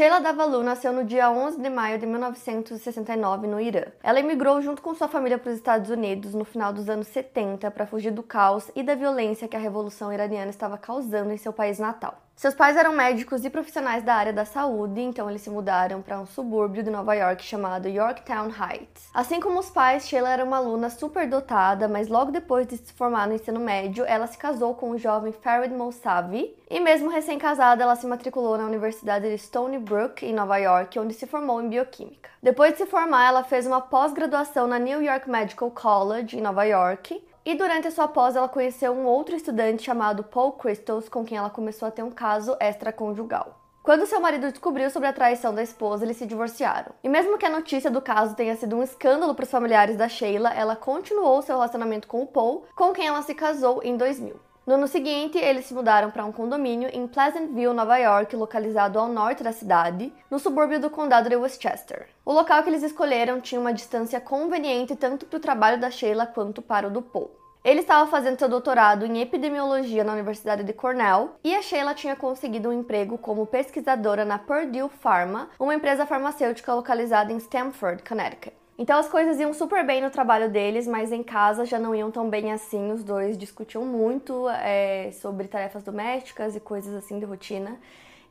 Sheila 0.00 0.18
Davalu 0.18 0.62
nasceu 0.62 0.94
no 0.94 1.04
dia 1.04 1.30
11 1.30 1.60
de 1.60 1.68
maio 1.68 1.98
de 1.98 2.06
1969 2.06 3.46
no 3.46 3.60
Irã. 3.60 3.82
Ela 4.02 4.20
emigrou 4.20 4.62
junto 4.62 4.80
com 4.80 4.94
sua 4.94 5.08
família 5.08 5.36
para 5.36 5.50
os 5.50 5.56
Estados 5.58 5.90
Unidos 5.90 6.32
no 6.32 6.42
final 6.42 6.72
dos 6.72 6.88
anos 6.88 7.06
70 7.08 7.70
para 7.70 7.86
fugir 7.86 8.10
do 8.10 8.22
caos 8.22 8.70
e 8.74 8.82
da 8.82 8.94
violência 8.94 9.46
que 9.46 9.58
a 9.58 9.60
revolução 9.60 10.10
iraniana 10.10 10.48
estava 10.48 10.78
causando 10.78 11.34
em 11.34 11.36
seu 11.36 11.52
país 11.52 11.78
natal. 11.78 12.16
Seus 12.40 12.54
pais 12.54 12.74
eram 12.74 12.94
médicos 12.94 13.44
e 13.44 13.50
profissionais 13.50 14.02
da 14.02 14.14
área 14.14 14.32
da 14.32 14.46
saúde, 14.46 14.98
então 14.98 15.28
eles 15.28 15.42
se 15.42 15.50
mudaram 15.50 16.00
para 16.00 16.18
um 16.18 16.24
subúrbio 16.24 16.82
de 16.82 16.88
Nova 16.88 17.12
York 17.12 17.44
chamado 17.44 17.86
Yorktown 17.86 18.46
Heights. 18.46 19.10
Assim 19.12 19.38
como 19.38 19.60
os 19.60 19.68
pais, 19.68 20.08
Sheila 20.08 20.30
era 20.30 20.42
uma 20.42 20.56
aluna 20.56 20.88
superdotada, 20.88 21.86
mas 21.86 22.08
logo 22.08 22.32
depois 22.32 22.66
de 22.66 22.78
se 22.78 22.94
formar 22.94 23.28
no 23.28 23.34
ensino 23.34 23.60
médio, 23.60 24.06
ela 24.06 24.26
se 24.26 24.38
casou 24.38 24.74
com 24.74 24.92
o 24.92 24.96
jovem 24.96 25.34
Farid 25.34 25.74
Mousavi 25.74 26.56
e 26.70 26.80
mesmo 26.80 27.10
recém-casada, 27.10 27.82
ela 27.82 27.94
se 27.94 28.06
matriculou 28.06 28.56
na 28.56 28.64
Universidade 28.64 29.28
de 29.28 29.36
Stony 29.36 29.78
Brook, 29.78 30.24
em 30.24 30.32
Nova 30.32 30.56
York, 30.56 30.98
onde 30.98 31.12
se 31.12 31.26
formou 31.26 31.60
em 31.60 31.68
bioquímica. 31.68 32.30
Depois 32.42 32.72
de 32.72 32.78
se 32.78 32.86
formar, 32.86 33.28
ela 33.28 33.44
fez 33.44 33.66
uma 33.66 33.82
pós-graduação 33.82 34.66
na 34.66 34.78
New 34.78 35.02
York 35.02 35.28
Medical 35.28 35.70
College, 35.72 36.38
em 36.38 36.40
Nova 36.40 36.64
York, 36.64 37.22
e 37.44 37.54
durante 37.54 37.88
a 37.88 37.90
sua 37.90 38.06
pós, 38.06 38.36
ela 38.36 38.48
conheceu 38.48 38.92
um 38.92 39.06
outro 39.06 39.34
estudante 39.34 39.82
chamado 39.82 40.24
Paul 40.24 40.52
Crystals, 40.52 41.08
com 41.08 41.24
quem 41.24 41.38
ela 41.38 41.48
começou 41.48 41.88
a 41.88 41.90
ter 41.90 42.02
um 42.02 42.10
caso 42.10 42.56
extraconjugal. 42.60 43.58
Quando 43.82 44.06
seu 44.06 44.20
marido 44.20 44.50
descobriu 44.50 44.90
sobre 44.90 45.08
a 45.08 45.12
traição 45.12 45.54
da 45.54 45.62
esposa, 45.62 46.04
eles 46.04 46.18
se 46.18 46.26
divorciaram. 46.26 46.92
E 47.02 47.08
mesmo 47.08 47.38
que 47.38 47.46
a 47.46 47.50
notícia 47.50 47.90
do 47.90 48.02
caso 48.02 48.36
tenha 48.36 48.54
sido 48.56 48.76
um 48.76 48.82
escândalo 48.82 49.34
para 49.34 49.44
os 49.44 49.50
familiares 49.50 49.96
da 49.96 50.06
Sheila, 50.06 50.52
ela 50.52 50.76
continuou 50.76 51.40
seu 51.40 51.56
relacionamento 51.56 52.06
com 52.06 52.22
o 52.22 52.26
Paul, 52.26 52.66
com 52.76 52.92
quem 52.92 53.06
ela 53.06 53.22
se 53.22 53.34
casou 53.34 53.82
em 53.82 53.96
2000. 53.96 54.49
No 54.70 54.76
ano 54.76 54.86
seguinte, 54.86 55.36
eles 55.36 55.66
se 55.66 55.74
mudaram 55.74 56.12
para 56.12 56.24
um 56.24 56.30
condomínio 56.30 56.88
em 56.92 57.04
Pleasantville, 57.04 57.74
Nova 57.74 57.96
York, 57.96 58.36
localizado 58.36 59.00
ao 59.00 59.08
norte 59.08 59.42
da 59.42 59.50
cidade, 59.50 60.12
no 60.30 60.38
subúrbio 60.38 60.78
do 60.78 60.88
condado 60.88 61.28
de 61.28 61.34
Westchester. 61.34 62.06
O 62.24 62.32
local 62.32 62.62
que 62.62 62.70
eles 62.70 62.84
escolheram 62.84 63.40
tinha 63.40 63.60
uma 63.60 63.72
distância 63.72 64.20
conveniente 64.20 64.94
tanto 64.94 65.26
para 65.26 65.38
o 65.38 65.40
trabalho 65.40 65.80
da 65.80 65.90
Sheila 65.90 66.24
quanto 66.24 66.62
para 66.62 66.86
o 66.86 66.90
do 66.92 67.02
Paul. 67.02 67.32
Ele 67.64 67.80
estava 67.80 68.08
fazendo 68.08 68.38
seu 68.38 68.48
doutorado 68.48 69.04
em 69.04 69.20
epidemiologia 69.20 70.04
na 70.04 70.12
Universidade 70.12 70.62
de 70.62 70.72
Cornell 70.72 71.32
e 71.42 71.52
a 71.52 71.62
Sheila 71.62 71.92
tinha 71.92 72.14
conseguido 72.14 72.68
um 72.68 72.72
emprego 72.72 73.18
como 73.18 73.46
pesquisadora 73.46 74.24
na 74.24 74.38
Purdue 74.38 74.88
Pharma, 75.00 75.50
uma 75.58 75.74
empresa 75.74 76.06
farmacêutica 76.06 76.72
localizada 76.72 77.32
em 77.32 77.38
Stamford, 77.38 78.04
Connecticut. 78.04 78.59
Então 78.80 78.98
as 78.98 79.10
coisas 79.10 79.38
iam 79.38 79.52
super 79.52 79.84
bem 79.84 80.00
no 80.00 80.08
trabalho 80.08 80.48
deles, 80.48 80.86
mas 80.86 81.12
em 81.12 81.22
casa 81.22 81.66
já 81.66 81.78
não 81.78 81.94
iam 81.94 82.10
tão 82.10 82.30
bem 82.30 82.50
assim. 82.50 82.90
Os 82.90 83.04
dois 83.04 83.36
discutiam 83.36 83.84
muito 83.84 84.48
é, 84.48 85.10
sobre 85.12 85.48
tarefas 85.48 85.82
domésticas 85.82 86.56
e 86.56 86.60
coisas 86.60 86.94
assim 86.94 87.18
de 87.18 87.26
rotina. 87.26 87.78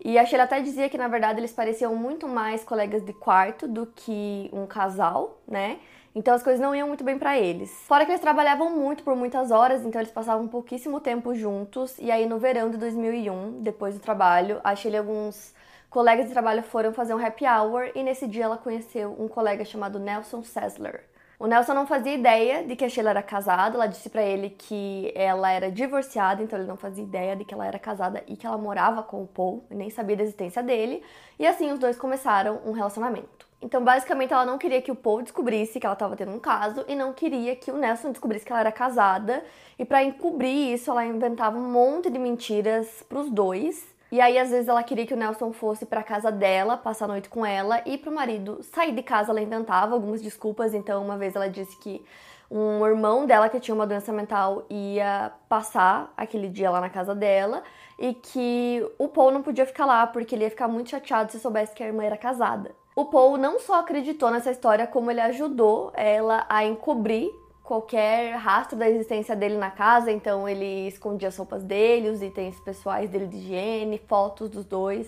E 0.04 0.18
a 0.18 0.26
Sheila 0.26 0.46
até 0.46 0.60
dizia 0.60 0.90
que 0.90 0.98
na 0.98 1.08
verdade 1.08 1.40
eles 1.40 1.52
pareciam 1.52 1.96
muito 1.96 2.28
mais 2.28 2.64
colegas 2.64 3.06
de 3.06 3.14
quarto 3.14 3.68
do 3.68 3.86
que 3.86 4.50
um 4.52 4.66
casal, 4.66 5.40
né? 5.48 5.78
Então 6.16 6.34
as 6.34 6.42
coisas 6.42 6.60
não 6.60 6.74
iam 6.74 6.88
muito 6.88 7.04
bem 7.04 7.20
para 7.20 7.38
eles. 7.38 7.70
Fora 7.86 8.04
que 8.04 8.10
eles 8.10 8.22
trabalhavam 8.22 8.76
muito 8.76 9.04
por 9.04 9.16
muitas 9.16 9.52
horas, 9.52 9.86
então 9.86 10.02
eles 10.02 10.12
passavam 10.12 10.48
pouquíssimo 10.48 11.00
tempo 11.00 11.36
juntos. 11.36 11.96
E 12.00 12.10
aí 12.10 12.26
no 12.26 12.40
verão 12.40 12.72
de 12.72 12.78
2001, 12.78 13.62
depois 13.62 13.94
do 13.94 14.00
trabalho, 14.00 14.60
a 14.64 14.76
Sheila 14.76 14.96
e 14.96 15.00
alguns 15.00 15.54
colegas 15.90 16.28
de 16.28 16.34
trabalho 16.34 16.62
foram 16.62 16.94
fazer 16.94 17.16
um 17.16 17.26
happy 17.26 17.46
hour 17.46 17.92
e 17.96 18.04
nesse 18.04 18.28
dia 18.28 18.46
ela 18.46 18.58
conheceu 18.58 19.16
um 19.20 19.28
colega 19.28 19.66
chamado 19.66 20.00
Nelson 20.00 20.44
Sessler. 20.44 21.04
O 21.40 21.48
Nelson 21.48 21.74
não 21.74 21.88
fazia 21.88 22.14
ideia 22.14 22.66
de 22.66 22.76
que 22.76 22.84
a 22.84 22.90
Sheila 22.90 23.12
era 23.12 23.24
casada, 23.24 23.76
ela 23.76 23.88
disse 23.88 24.10
para 24.10 24.22
ele 24.22 24.50
que 24.50 25.12
ela 25.16 25.50
era 25.50 25.72
divorciada, 25.72 26.44
então 26.44 26.60
ele 26.60 26.68
não 26.68 26.76
fazia 26.76 27.04
ideia 27.04 27.34
de 27.34 27.46
que 27.46 27.54
ela 27.54 27.66
era 27.66 27.80
casada 27.80 28.22
e 28.28 28.36
que 28.36 28.46
ela 28.46 28.58
morava 28.58 29.02
com 29.02 29.24
o 29.24 29.28
Paul, 29.28 29.64
nem 29.70 29.90
sabia 29.90 30.18
da 30.18 30.24
existência 30.24 30.62
dele, 30.62 31.02
e 31.40 31.48
assim 31.48 31.72
os 31.72 31.80
dois 31.80 31.98
começaram 31.98 32.60
um 32.66 32.74
relacionamento. 32.74 33.48
Então, 33.62 33.84
basicamente, 33.84 34.34
ela 34.34 34.46
não 34.46 34.58
queria 34.58 34.82
que 34.82 34.92
o 34.92 34.96
Paul 34.96 35.22
descobrisse 35.22 35.80
que 35.80 35.86
ela 35.86 35.94
estava 35.94 36.16
tendo 36.16 36.32
um 36.32 36.40
caso 36.40 36.84
e 36.88 36.96
não 36.96 37.14
queria 37.14 37.56
que 37.56 37.72
o 37.72 37.78
Nelson 37.78 38.12
descobrisse 38.12 38.46
que 38.46 38.52
ela 38.52 38.62
era 38.62 38.72
casada. 38.72 39.44
E 39.78 39.84
para 39.84 40.02
encobrir 40.02 40.74
isso, 40.74 40.90
ela 40.90 41.06
inventava 41.06 41.58
um 41.58 41.70
monte 41.70 42.10
de 42.10 42.18
mentiras 42.18 43.04
pros 43.10 43.30
dois 43.30 43.86
e 44.12 44.20
aí, 44.20 44.38
às 44.38 44.50
vezes, 44.50 44.68
ela 44.68 44.82
queria 44.82 45.06
que 45.06 45.14
o 45.14 45.18
Nelson 45.18 45.52
fosse 45.54 45.86
para 45.86 46.02
casa 46.02 46.32
dela, 46.32 46.76
passar 46.78 47.06
a 47.06 47.10
noite 47.10 47.30
com 47.30 47.46
ela, 47.46 47.82
e 47.86 47.98
pro 47.98 48.12
marido 48.12 48.64
sair 48.64 48.92
de 48.92 49.04
casa, 49.04 49.32
ela 49.32 49.42
inventava 49.42 49.94
algumas 49.94 50.22
desculpas. 50.22 50.74
Então, 50.74 51.04
uma 51.04 51.18
vez 51.18 51.36
ela 51.36 51.50
disse 51.50 51.78
que 51.78 52.04
um 52.50 52.86
irmão 52.86 53.28
dela 53.28 53.48
que 53.48 53.60
tinha 53.60 53.76
uma 53.76 53.86
doença 53.86 54.12
mental 54.12 54.66
ia 54.70 55.32
passar 55.48 56.12
aquele 56.18 56.50
dia 56.50 56.72
lá 56.72 56.82
na 56.82 56.90
casa 56.90 57.14
dela 57.14 57.62
e 57.98 58.14
que 58.14 58.84
o 58.98 59.08
Paul 59.08 59.32
não 59.32 59.44
podia 59.44 59.68
ficar 59.68 59.86
lá 59.86 60.08
porque 60.08 60.34
ele 60.34 60.46
ia 60.46 60.50
ficar 60.50 60.68
muito 60.68 60.90
chateado 60.90 61.32
se 61.32 61.40
soubesse 61.40 61.76
que 61.76 61.84
a 61.84 61.88
irmã 61.88 62.04
era 62.04 62.18
casada. 62.18 62.72
O 62.96 63.06
Paul 63.06 63.38
não 63.38 63.60
só 63.60 63.80
acreditou 63.80 64.32
nessa 64.32 64.52
história, 64.52 64.88
como 64.88 65.12
ele 65.12 65.22
ajudou 65.22 65.92
ela 65.94 66.46
a 66.50 66.66
encobrir 66.66 67.30
qualquer 67.70 68.34
rastro 68.38 68.76
da 68.76 68.90
existência 68.90 69.36
dele 69.36 69.56
na 69.56 69.70
casa, 69.70 70.12
então 70.12 70.50
ele 70.50 70.88
escondia 70.88 71.28
as 71.28 71.38
roupas 71.38 71.62
dele, 71.62 72.10
os 72.10 72.20
itens 72.20 72.60
pessoais 72.60 73.12
dele 73.12 73.28
de 73.28 73.38
higiene, 73.38 74.02
fotos 74.08 74.50
dos 74.50 74.66
dois. 74.66 75.08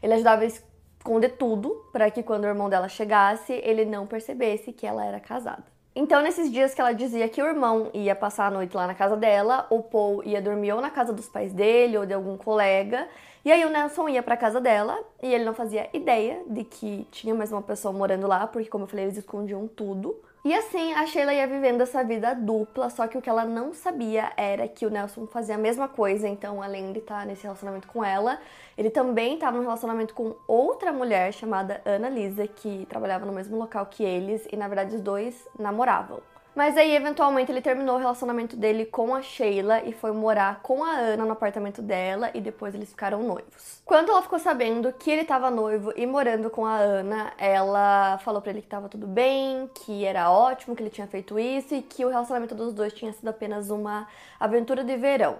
Ele 0.00 0.14
ajudava 0.14 0.42
a 0.42 0.46
esconder 0.46 1.30
tudo 1.30 1.84
para 1.92 2.08
que 2.08 2.22
quando 2.22 2.44
o 2.44 2.46
irmão 2.46 2.70
dela 2.70 2.88
chegasse, 2.88 3.54
ele 3.54 3.84
não 3.84 4.06
percebesse 4.06 4.72
que 4.72 4.86
ela 4.86 5.04
era 5.04 5.18
casada. 5.18 5.64
Então, 5.96 6.22
nesses 6.22 6.52
dias 6.52 6.72
que 6.72 6.80
ela 6.80 6.92
dizia 6.92 7.28
que 7.28 7.42
o 7.42 7.46
irmão 7.46 7.90
ia 7.92 8.14
passar 8.14 8.46
a 8.46 8.50
noite 8.52 8.76
lá 8.76 8.86
na 8.86 8.94
casa 8.94 9.16
dela, 9.16 9.66
o 9.68 9.82
Paul 9.82 10.22
ia 10.22 10.40
dormir 10.40 10.74
ou 10.74 10.80
na 10.80 10.90
casa 10.90 11.12
dos 11.12 11.28
pais 11.28 11.52
dele 11.52 11.98
ou 11.98 12.06
de 12.06 12.14
algum 12.14 12.36
colega, 12.36 13.08
e 13.44 13.50
aí 13.50 13.64
o 13.64 13.70
Nelson 13.70 14.08
ia 14.10 14.22
para 14.22 14.36
casa 14.36 14.60
dela 14.60 14.96
e 15.20 15.34
ele 15.34 15.44
não 15.44 15.54
fazia 15.54 15.88
ideia 15.92 16.40
de 16.46 16.62
que 16.62 17.04
tinha 17.10 17.34
mais 17.34 17.50
uma 17.50 17.62
pessoa 17.62 17.92
morando 17.92 18.28
lá, 18.28 18.46
porque 18.46 18.68
como 18.68 18.84
eu 18.84 18.88
falei, 18.88 19.06
eles 19.06 19.16
escondiam 19.16 19.66
tudo. 19.66 20.14
E 20.46 20.54
assim 20.54 20.92
a 20.92 21.04
Sheila 21.04 21.34
ia 21.34 21.44
vivendo 21.44 21.80
essa 21.80 22.04
vida 22.04 22.32
dupla, 22.32 22.88
só 22.88 23.08
que 23.08 23.18
o 23.18 23.20
que 23.20 23.28
ela 23.28 23.44
não 23.44 23.74
sabia 23.74 24.32
era 24.36 24.68
que 24.68 24.86
o 24.86 24.90
Nelson 24.90 25.26
fazia 25.26 25.56
a 25.56 25.58
mesma 25.58 25.88
coisa, 25.88 26.28
então 26.28 26.62
além 26.62 26.92
de 26.92 27.00
estar 27.00 27.26
nesse 27.26 27.42
relacionamento 27.42 27.88
com 27.88 28.04
ela, 28.04 28.38
ele 28.78 28.88
também 28.88 29.34
estava 29.34 29.56
num 29.56 29.64
relacionamento 29.64 30.14
com 30.14 30.36
outra 30.46 30.92
mulher 30.92 31.32
chamada 31.32 31.82
Ana 31.84 32.08
Lisa, 32.08 32.46
que 32.46 32.86
trabalhava 32.88 33.26
no 33.26 33.32
mesmo 33.32 33.56
local 33.56 33.86
que 33.86 34.04
eles 34.04 34.46
e 34.52 34.56
na 34.56 34.68
verdade 34.68 34.94
os 34.94 35.00
dois 35.00 35.48
namoravam. 35.58 36.20
Mas 36.56 36.74
aí, 36.78 36.96
eventualmente, 36.96 37.52
ele 37.52 37.60
terminou 37.60 37.96
o 37.96 37.98
relacionamento 37.98 38.56
dele 38.56 38.86
com 38.86 39.14
a 39.14 39.20
Sheila 39.20 39.82
e 39.84 39.92
foi 39.92 40.10
morar 40.10 40.62
com 40.62 40.82
a 40.82 40.90
Ana 40.90 41.26
no 41.26 41.32
apartamento 41.32 41.82
dela 41.82 42.30
e 42.32 42.40
depois 42.40 42.74
eles 42.74 42.88
ficaram 42.88 43.22
noivos. 43.22 43.82
Quando 43.84 44.10
ela 44.10 44.22
ficou 44.22 44.38
sabendo 44.38 44.90
que 44.94 45.10
ele 45.10 45.20
estava 45.20 45.50
noivo 45.50 45.92
e 45.94 46.06
morando 46.06 46.48
com 46.48 46.64
a 46.64 46.76
Ana, 46.76 47.34
ela 47.36 48.16
falou 48.24 48.40
para 48.40 48.52
ele 48.52 48.62
que 48.62 48.68
estava 48.68 48.88
tudo 48.88 49.06
bem, 49.06 49.70
que 49.74 50.06
era 50.06 50.30
ótimo 50.30 50.74
que 50.74 50.82
ele 50.82 50.88
tinha 50.88 51.06
feito 51.06 51.38
isso 51.38 51.74
e 51.74 51.82
que 51.82 52.06
o 52.06 52.08
relacionamento 52.08 52.54
dos 52.54 52.72
dois 52.72 52.94
tinha 52.94 53.12
sido 53.12 53.28
apenas 53.28 53.68
uma 53.68 54.08
aventura 54.40 54.82
de 54.82 54.96
verão. 54.96 55.36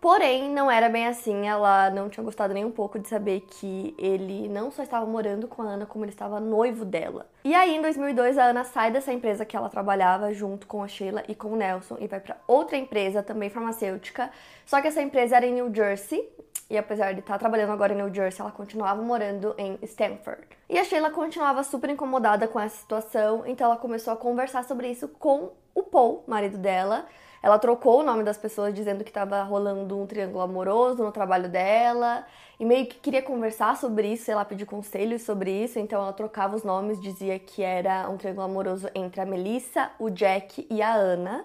Porém, 0.00 0.48
não 0.50 0.70
era 0.70 0.88
bem 0.88 1.06
assim. 1.08 1.48
Ela 1.48 1.90
não 1.90 2.08
tinha 2.08 2.22
gostado 2.22 2.54
nem 2.54 2.64
um 2.64 2.70
pouco 2.70 2.98
de 2.98 3.08
saber 3.08 3.40
que 3.40 3.94
ele 3.98 4.48
não 4.48 4.70
só 4.70 4.82
estava 4.82 5.04
morando 5.04 5.48
com 5.48 5.62
a 5.62 5.66
Ana, 5.66 5.86
como 5.86 6.04
ele 6.04 6.12
estava 6.12 6.38
noivo 6.38 6.84
dela. 6.84 7.26
E 7.44 7.52
aí, 7.54 7.74
em 7.74 7.82
2002, 7.82 8.38
a 8.38 8.44
Ana 8.44 8.62
sai 8.62 8.92
dessa 8.92 9.12
empresa 9.12 9.44
que 9.44 9.56
ela 9.56 9.68
trabalhava 9.68 10.32
junto 10.32 10.66
com 10.66 10.82
a 10.82 10.88
Sheila 10.88 11.24
e 11.26 11.34
com 11.34 11.48
o 11.48 11.56
Nelson 11.56 11.96
e 11.98 12.06
vai 12.06 12.20
para 12.20 12.36
outra 12.46 12.76
empresa, 12.76 13.22
também 13.22 13.50
farmacêutica. 13.50 14.30
Só 14.64 14.80
que 14.80 14.86
essa 14.86 15.02
empresa 15.02 15.36
era 15.36 15.46
em 15.46 15.54
New 15.54 15.74
Jersey. 15.74 16.28
E 16.70 16.76
apesar 16.76 17.12
de 17.14 17.20
estar 17.20 17.38
trabalhando 17.38 17.72
agora 17.72 17.92
em 17.92 17.96
New 17.96 18.14
Jersey, 18.14 18.40
ela 18.40 18.52
continuava 18.52 19.02
morando 19.02 19.54
em 19.58 19.78
Stanford. 19.82 20.46
E 20.68 20.78
a 20.78 20.84
Sheila 20.84 21.10
continuava 21.10 21.64
super 21.64 21.90
incomodada 21.90 22.46
com 22.46 22.60
essa 22.60 22.76
situação, 22.76 23.42
então 23.46 23.66
ela 23.66 23.76
começou 23.76 24.12
a 24.12 24.16
conversar 24.16 24.64
sobre 24.64 24.88
isso 24.88 25.08
com 25.08 25.52
o 25.74 25.82
Paul, 25.82 26.24
marido 26.26 26.58
dela 26.58 27.06
ela 27.42 27.58
trocou 27.58 28.00
o 28.00 28.02
nome 28.02 28.22
das 28.22 28.36
pessoas 28.36 28.74
dizendo 28.74 29.04
que 29.04 29.10
estava 29.10 29.42
rolando 29.42 29.98
um 29.98 30.06
triângulo 30.06 30.42
amoroso 30.42 31.02
no 31.02 31.12
trabalho 31.12 31.48
dela. 31.48 32.24
E 32.58 32.64
meio 32.64 32.86
que 32.86 32.96
queria 32.98 33.22
conversar 33.22 33.76
sobre 33.76 34.12
isso, 34.12 34.24
sei 34.24 34.34
lá, 34.34 34.44
pedir 34.44 34.66
conselhos 34.66 35.22
sobre 35.22 35.50
isso, 35.50 35.78
então 35.78 36.02
ela 36.02 36.12
trocava 36.12 36.56
os 36.56 36.64
nomes, 36.64 37.00
dizia 37.00 37.38
que 37.38 37.62
era 37.62 38.08
um 38.10 38.16
triângulo 38.16 38.46
amoroso 38.46 38.88
entre 38.94 39.20
a 39.20 39.26
Melissa, 39.26 39.90
o 39.98 40.10
Jack 40.10 40.66
e 40.68 40.82
a 40.82 40.92
Ana, 40.92 41.44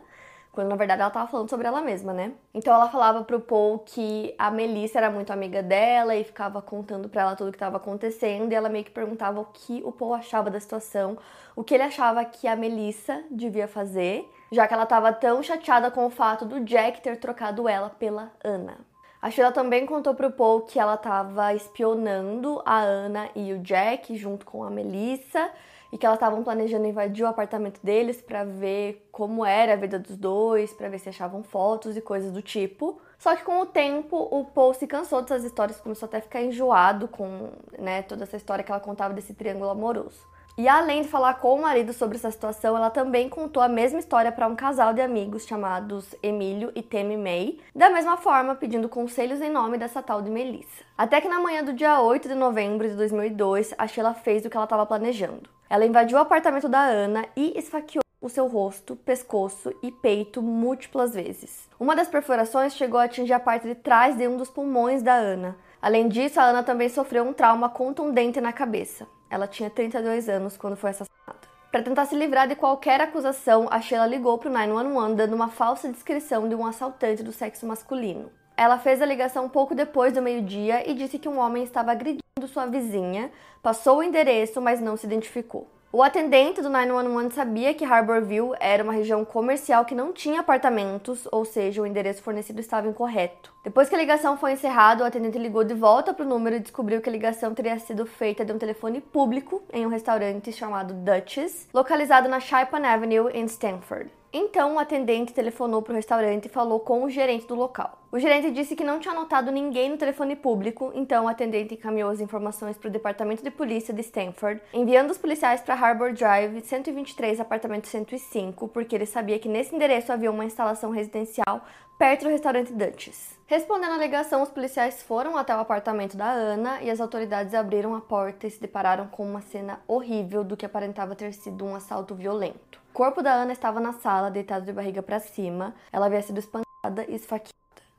quando 0.52 0.70
na 0.70 0.76
verdade 0.76 1.02
ela 1.02 1.10
tava 1.12 1.30
falando 1.30 1.50
sobre 1.50 1.68
ela 1.68 1.82
mesma, 1.82 2.14
né? 2.14 2.32
Então 2.54 2.74
ela 2.74 2.88
falava 2.88 3.24
pro 3.24 3.40
Paul 3.40 3.80
que 3.80 4.34
a 4.38 4.52
Melissa 4.52 5.00
era 5.00 5.10
muito 5.10 5.32
amiga 5.34 5.64
dela 5.64 6.16
e 6.16 6.24
ficava 6.24 6.62
contando 6.62 7.10
para 7.10 7.24
ela 7.24 7.36
tudo 7.36 7.48
o 7.48 7.52
que 7.52 7.58
estava 7.58 7.78
acontecendo. 7.78 8.52
E 8.52 8.56
ela 8.56 8.70
meio 8.70 8.86
que 8.86 8.92
perguntava 8.92 9.40
o 9.40 9.46
que 9.46 9.82
o 9.84 9.92
Paul 9.92 10.14
achava 10.14 10.52
da 10.52 10.60
situação, 10.60 11.18
o 11.56 11.64
que 11.64 11.74
ele 11.74 11.84
achava 11.84 12.24
que 12.24 12.48
a 12.48 12.56
Melissa 12.56 13.24
devia 13.32 13.68
fazer, 13.68 14.30
já 14.54 14.68
que 14.68 14.74
ela 14.74 14.84
estava 14.84 15.12
tão 15.12 15.42
chateada 15.42 15.90
com 15.90 16.06
o 16.06 16.12
fato 16.12 16.46
do 16.46 16.60
Jack 16.60 17.02
ter 17.02 17.18
trocado 17.18 17.68
ela 17.68 17.90
pela 17.90 18.32
Ana. 18.44 18.78
A 19.20 19.32
Sheila 19.32 19.52
também 19.52 19.86
contou 19.86 20.14
pro 20.14 20.30
Paul 20.30 20.62
que 20.62 20.80
ela 20.80 20.94
estava 20.94 21.54
espionando 21.56 22.62
a 22.64 22.80
Ana 22.80 23.30
e 23.36 23.52
o 23.52 23.60
Jack 23.60 24.16
junto 24.16 24.46
com 24.46 24.64
a 24.64 24.70
Melissa 24.70 25.50
e 25.92 25.98
que 25.98 26.06
elas 26.06 26.18
estavam 26.18 26.44
planejando 26.44 26.86
invadir 26.86 27.24
o 27.24 27.28
apartamento 27.28 27.80
deles 27.82 28.22
para 28.22 28.44
ver 28.44 29.08
como 29.12 29.44
era 29.44 29.74
a 29.74 29.76
vida 29.76 29.98
dos 29.98 30.18
dois, 30.18 30.72
para 30.74 30.90
ver 30.90 31.00
se 31.00 31.10
achavam 31.10 31.42
fotos 31.42 31.98
e 31.98 32.02
coisas 32.02 32.32
do 32.32 32.42
tipo. 32.42 33.02
Só 33.18 33.36
que 33.36 33.44
com 33.44 33.60
o 33.62 33.66
tempo 33.66 34.18
o 34.18 34.46
Paul 34.46 34.74
se 34.74 34.86
cansou 34.86 35.22
dessas 35.22 35.44
histórias, 35.44 35.80
começou 35.80 36.06
até 36.06 36.18
a 36.18 36.22
ficar 36.22 36.42
enjoado 36.42 37.08
com 37.08 37.50
né, 37.80 38.04
toda 38.04 38.24
essa 38.24 38.38
história 38.38 38.64
que 38.64 38.72
ela 38.72 38.82
contava 38.82 39.14
desse 39.14 39.34
triângulo 39.34 39.70
amoroso. 39.70 40.33
E 40.56 40.68
além 40.68 41.02
de 41.02 41.08
falar 41.08 41.34
com 41.36 41.56
o 41.56 41.62
marido 41.64 41.92
sobre 41.94 42.16
essa 42.16 42.30
situação, 42.30 42.78
ela 42.78 42.92
também 42.92 43.28
contou 43.28 43.62
a 43.62 43.68
mesma 43.68 43.98
história 43.98 44.32
para 44.32 44.48
um 44.48 44.56
casal 44.56 44.94
de 44.94 45.02
amigos 45.02 45.48
chamados 45.48 46.14
Emílio 46.22 46.72
e 46.76 46.84
Temi 46.84 47.18
May, 47.18 47.58
da 47.76 47.90
mesma 47.90 48.18
forma 48.18 48.54
pedindo 48.54 48.88
conselhos 48.88 49.42
em 49.42 49.50
nome 49.50 49.80
dessa 49.80 50.04
tal 50.04 50.22
de 50.22 50.30
Melissa. 50.30 50.84
Até 50.96 51.20
que 51.20 51.28
na 51.28 51.40
manhã 51.40 51.64
do 51.64 51.74
dia 51.74 52.00
8 52.00 52.28
de 52.28 52.36
novembro 52.36 52.88
de 52.88 52.96
2002, 52.96 53.74
a 53.80 53.88
Sheila 53.88 54.14
fez 54.14 54.46
o 54.46 54.50
que 54.50 54.56
ela 54.56 54.66
estava 54.66 54.86
planejando. 54.86 55.50
Ela 55.68 55.88
invadiu 55.88 56.20
o 56.20 56.22
apartamento 56.22 56.70
da 56.70 56.82
Ana 56.82 57.26
e 57.36 57.58
esfaqueou 57.58 58.04
o 58.22 58.30
seu 58.30 58.46
rosto, 58.46 58.96
pescoço 58.96 59.74
e 59.82 59.92
peito 59.92 60.40
múltiplas 60.40 61.16
vezes. 61.16 61.68
Uma 61.80 61.96
das 61.96 62.08
perfurações 62.08 62.76
chegou 62.76 63.00
a 63.00 63.06
atingir 63.06 63.34
a 63.34 63.40
parte 63.40 63.68
de 63.68 63.74
trás 63.74 64.16
de 64.16 64.28
um 64.28 64.38
dos 64.38 64.52
pulmões 64.52 65.02
da 65.02 65.16
Ana. 65.16 65.58
Além 65.82 66.08
disso, 66.08 66.40
a 66.40 66.44
Ana 66.44 66.62
também 66.62 66.90
sofreu 66.90 67.24
um 67.24 67.34
trauma 67.34 67.70
contundente 67.70 68.40
na 68.40 68.54
cabeça. 68.54 69.08
Ela 69.34 69.48
tinha 69.48 69.68
32 69.68 70.30
anos 70.30 70.56
quando 70.56 70.78
foi 70.78 70.92
assassinada. 70.92 71.40
Para 71.72 71.82
tentar 71.82 72.06
se 72.06 72.16
livrar 72.16 72.48
de 72.48 72.56
qualquer 72.56 73.02
acusação, 73.02 73.68
a 73.72 73.82
Sheila 73.82 74.06
ligou 74.06 74.38
para 74.38 74.48
o 74.48 74.54
911 74.54 75.16
dando 75.16 75.34
uma 75.34 75.50
falsa 75.50 75.92
descrição 75.92 76.48
de 76.48 76.54
um 76.54 76.64
assaltante 76.64 77.24
do 77.24 77.32
sexo 77.32 77.66
masculino. 77.66 78.32
Ela 78.56 78.78
fez 78.78 79.02
a 79.02 79.08
ligação 79.08 79.50
pouco 79.50 79.74
depois 79.74 80.14
do 80.14 80.22
meio-dia 80.22 80.88
e 80.88 80.94
disse 80.94 81.18
que 81.18 81.28
um 81.28 81.40
homem 81.40 81.64
estava 81.64 81.92
agredindo 81.92 82.22
sua 82.48 82.68
vizinha, 82.68 83.32
passou 83.64 83.98
o 83.98 84.04
endereço, 84.04 84.62
mas 84.62 84.80
não 84.80 84.96
se 84.96 85.08
identificou. 85.08 85.68
O 85.96 86.02
atendente 86.02 86.60
do 86.60 86.72
911 86.72 87.36
sabia 87.36 87.72
que 87.72 87.86
Harborville 87.86 88.56
era 88.60 88.84
uma 88.84 88.94
região 88.94 89.24
comercial 89.24 89.86
que 89.86 89.94
não 89.94 90.12
tinha 90.12 90.40
apartamentos, 90.40 91.28
ou 91.32 91.46
seja, 91.46 91.84
o 91.84 91.86
endereço 91.86 92.24
fornecido 92.24 92.60
estava 92.60 92.88
incorreto. 92.88 93.54
Depois 93.64 93.90
que 93.90 93.94
a 93.94 94.00
ligação 94.00 94.36
foi 94.36 94.54
encerrada, 94.54 95.04
o 95.04 95.06
atendente 95.06 95.38
ligou 95.38 95.64
de 95.64 95.76
volta 95.76 96.12
para 96.12 96.26
o 96.26 96.28
número 96.28 96.56
e 96.56 96.60
descobriu 96.60 97.00
que 97.00 97.10
a 97.10 97.12
ligação 97.12 97.54
teria 97.54 97.78
sido 97.78 98.08
feita 98.08 98.44
de 98.44 98.52
um 98.52 98.58
telefone 98.58 99.02
público 99.02 99.62
em 99.72 99.86
um 99.86 99.90
restaurante 99.90 100.52
chamado 100.52 100.96
Dutchess, 100.96 101.68
localizado 101.72 102.28
na 102.28 102.40
Shaipan 102.40 102.82
Avenue 102.88 103.30
em 103.32 103.46
Stanford. 103.46 104.10
Então, 104.36 104.74
o 104.74 104.80
atendente 104.80 105.32
telefonou 105.32 105.84
para 105.84 105.94
o 105.94 105.96
restaurante 105.96 106.48
e 106.48 106.50
falou 106.50 106.80
com 106.80 107.04
o 107.04 107.10
gerente 107.10 107.46
do 107.46 107.54
local. 107.54 108.00
O 108.12 108.18
gerente 108.18 108.50
disse 108.50 108.76
que 108.76 108.84
não 108.84 109.00
tinha 109.00 109.14
notado 109.14 109.52
ninguém 109.52 109.92
no 109.92 109.98
telefone 109.98 110.36
público, 110.36 110.92
então 110.96 111.26
o 111.26 111.28
atendente 111.28 111.76
encaminhou 111.76 112.10
as 112.10 112.20
informações 112.20 112.76
para 112.76 112.88
o 112.88 112.92
departamento 112.92 113.44
de 113.44 113.52
polícia 113.52 113.94
de 113.94 114.02
Stanford, 114.02 114.60
enviando 114.74 115.12
os 115.12 115.20
policiais 115.20 115.62
para 115.62 115.76
Harbor 115.76 116.14
Drive 116.14 116.62
123, 116.62 117.40
apartamento 117.40 117.88
105, 117.88 118.68
porque 118.70 118.96
ele 118.96 119.06
sabia 119.06 119.38
que 119.38 119.48
nesse 119.48 119.76
endereço 119.76 120.12
havia 120.12 120.32
uma 120.32 120.46
instalação 120.46 120.90
residencial 120.90 121.64
perto 122.00 122.24
do 122.24 122.32
restaurante 122.32 122.74
Dutchess. 122.74 123.38
Respondendo 123.46 123.92
à 123.92 123.96
alegação, 123.96 124.42
os 124.42 124.50
policiais 124.50 125.04
foram 125.04 125.38
até 125.38 125.56
o 125.56 125.60
apartamento 125.60 126.18
da 126.18 126.32
Ana 126.32 126.82
e 126.82 126.90
as 126.90 127.00
autoridades 127.00 127.54
abriram 127.54 127.94
a 127.94 128.02
porta 128.02 128.48
e 128.48 128.50
se 128.50 128.60
depararam 128.60 129.06
com 129.06 129.24
uma 129.24 129.42
cena 129.42 129.80
horrível 129.88 130.44
do 130.44 130.58
que 130.58 130.66
aparentava 130.66 131.16
ter 131.16 131.34
sido 131.34 131.64
um 131.64 131.76
assalto 131.76 132.16
violento. 132.16 132.83
O 132.94 132.96
corpo 132.96 133.24
da 133.24 133.34
Ana 133.34 133.54
estava 133.54 133.80
na 133.80 133.92
sala, 133.92 134.30
deitado 134.30 134.66
de 134.66 134.72
barriga 134.72 135.02
para 135.02 135.20
cima. 135.20 135.74
Ela 135.92 136.06
havia 136.06 136.22
sido 136.22 136.38
espancada 136.38 137.04
e 137.08 137.16
esfaqueada. 137.16 137.50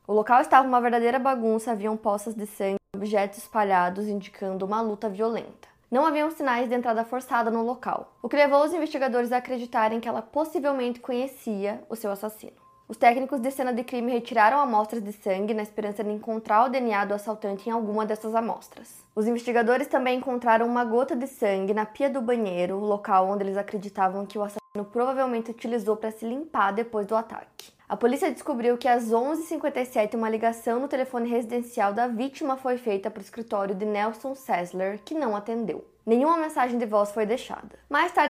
O 0.07 0.13
local 0.13 0.41
estava 0.41 0.69
uma 0.69 0.81
verdadeira 0.81 1.19
bagunça, 1.19 1.73
haviam 1.73 1.97
poças 1.97 2.33
de 2.33 2.47
sangue, 2.47 2.79
objetos 2.95 3.39
espalhados 3.39 4.07
indicando 4.07 4.65
uma 4.65 4.81
luta 4.81 5.09
violenta. 5.09 5.67
Não 5.91 6.07
haviam 6.07 6.31
sinais 6.31 6.69
de 6.69 6.77
entrada 6.77 7.05
forçada 7.05 7.51
no 7.51 7.65
local, 7.65 8.15
o 8.23 8.29
que 8.29 8.37
levou 8.37 8.63
os 8.63 8.73
investigadores 8.73 9.33
a 9.33 9.39
acreditarem 9.39 9.99
que 9.99 10.09
ela 10.09 10.23
possivelmente 10.23 11.01
conhecia 11.01 11.83
o 11.91 11.97
seu 11.97 12.13
assassino. 12.13 12.63
Os 12.87 12.97
técnicos 12.97 13.41
de 13.41 13.51
cena 13.51 13.73
de 13.73 13.83
crime 13.83 14.13
retiraram 14.13 14.61
amostras 14.61 15.03
de 15.03 15.11
sangue 15.11 15.55
na 15.55 15.63
esperança 15.65 16.05
de 16.05 16.11
encontrar 16.11 16.67
o 16.67 16.69
DNA 16.69 17.05
do 17.07 17.15
assaltante 17.15 17.69
em 17.69 17.73
alguma 17.73 18.07
dessas 18.07 18.33
amostras. 18.33 19.05
Os 19.13 19.27
investigadores 19.27 19.89
também 19.89 20.19
encontraram 20.19 20.69
uma 20.69 20.85
gota 20.85 21.17
de 21.17 21.27
sangue 21.27 21.75
na 21.75 21.85
pia 21.85 22.09
do 22.09 22.23
banheiro, 22.23 22.79
local 22.79 23.29
onde 23.29 23.43
eles 23.43 23.57
acreditavam 23.57 24.25
que 24.25 24.39
o 24.39 24.43
assassino 24.43 24.64
provavelmente 24.83 25.53
utilizou 25.53 25.97
para 25.97 26.11
se 26.11 26.27
limpar 26.27 26.73
depois 26.73 27.07
do 27.07 27.15
ataque. 27.15 27.73
A 27.89 27.97
polícia 27.97 28.33
descobriu 28.33 28.77
que 28.77 28.89
às 28.89 29.05
11h57 29.05 30.15
uma 30.15 30.29
ligação 30.29 30.81
no 30.81 30.89
telefone 30.89 31.29
residencial 31.29 31.93
da 31.93 32.09
vítima 32.09 32.57
foi 32.57 32.77
feita 32.77 33.09
para 33.09 33.21
o 33.21 33.23
escritório 33.23 33.75
de 33.75 33.85
Nelson 33.85 34.35
Sessler, 34.35 34.99
que 35.05 35.15
não 35.15 35.37
atendeu. 35.37 35.85
Nenhuma 36.05 36.37
mensagem 36.37 36.77
de 36.77 36.87
voz 36.87 37.13
foi 37.13 37.25
deixada. 37.25 37.79
Mais 37.89 38.11
tarde, 38.11 38.34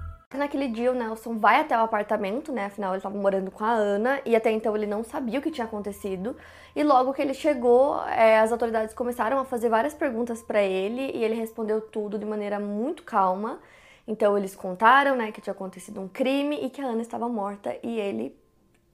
Naquele 0.33 0.69
dia, 0.69 0.91
o 0.91 0.95
Nelson 0.95 1.37
vai 1.37 1.59
até 1.59 1.77
o 1.77 1.81
apartamento, 1.81 2.53
né? 2.53 2.65
Afinal, 2.65 2.91
ele 2.91 2.99
estava 2.99 3.17
morando 3.17 3.51
com 3.51 3.65
a 3.65 3.71
Ana 3.71 4.21
e 4.25 4.33
até 4.33 4.49
então 4.49 4.75
ele 4.75 4.85
não 4.85 5.03
sabia 5.03 5.39
o 5.39 5.41
que 5.41 5.51
tinha 5.51 5.65
acontecido. 5.65 6.37
E 6.73 6.83
logo 6.83 7.13
que 7.13 7.21
ele 7.21 7.33
chegou, 7.33 8.01
é, 8.07 8.39
as 8.39 8.51
autoridades 8.51 8.93
começaram 8.93 9.37
a 9.39 9.43
fazer 9.43 9.67
várias 9.67 9.93
perguntas 9.93 10.41
para 10.41 10.61
ele 10.61 11.11
e 11.13 11.23
ele 11.23 11.35
respondeu 11.35 11.81
tudo 11.81 12.17
de 12.17 12.25
maneira 12.25 12.59
muito 12.59 13.03
calma. 13.03 13.59
Então, 14.07 14.37
eles 14.37 14.55
contaram, 14.55 15.15
né, 15.17 15.31
que 15.31 15.41
tinha 15.41 15.51
acontecido 15.51 15.99
um 15.99 16.07
crime 16.07 16.59
e 16.61 16.69
que 16.69 16.81
a 16.81 16.85
Ana 16.85 17.01
estava 17.01 17.27
morta 17.27 17.75
e 17.83 17.99
ele, 17.99 18.35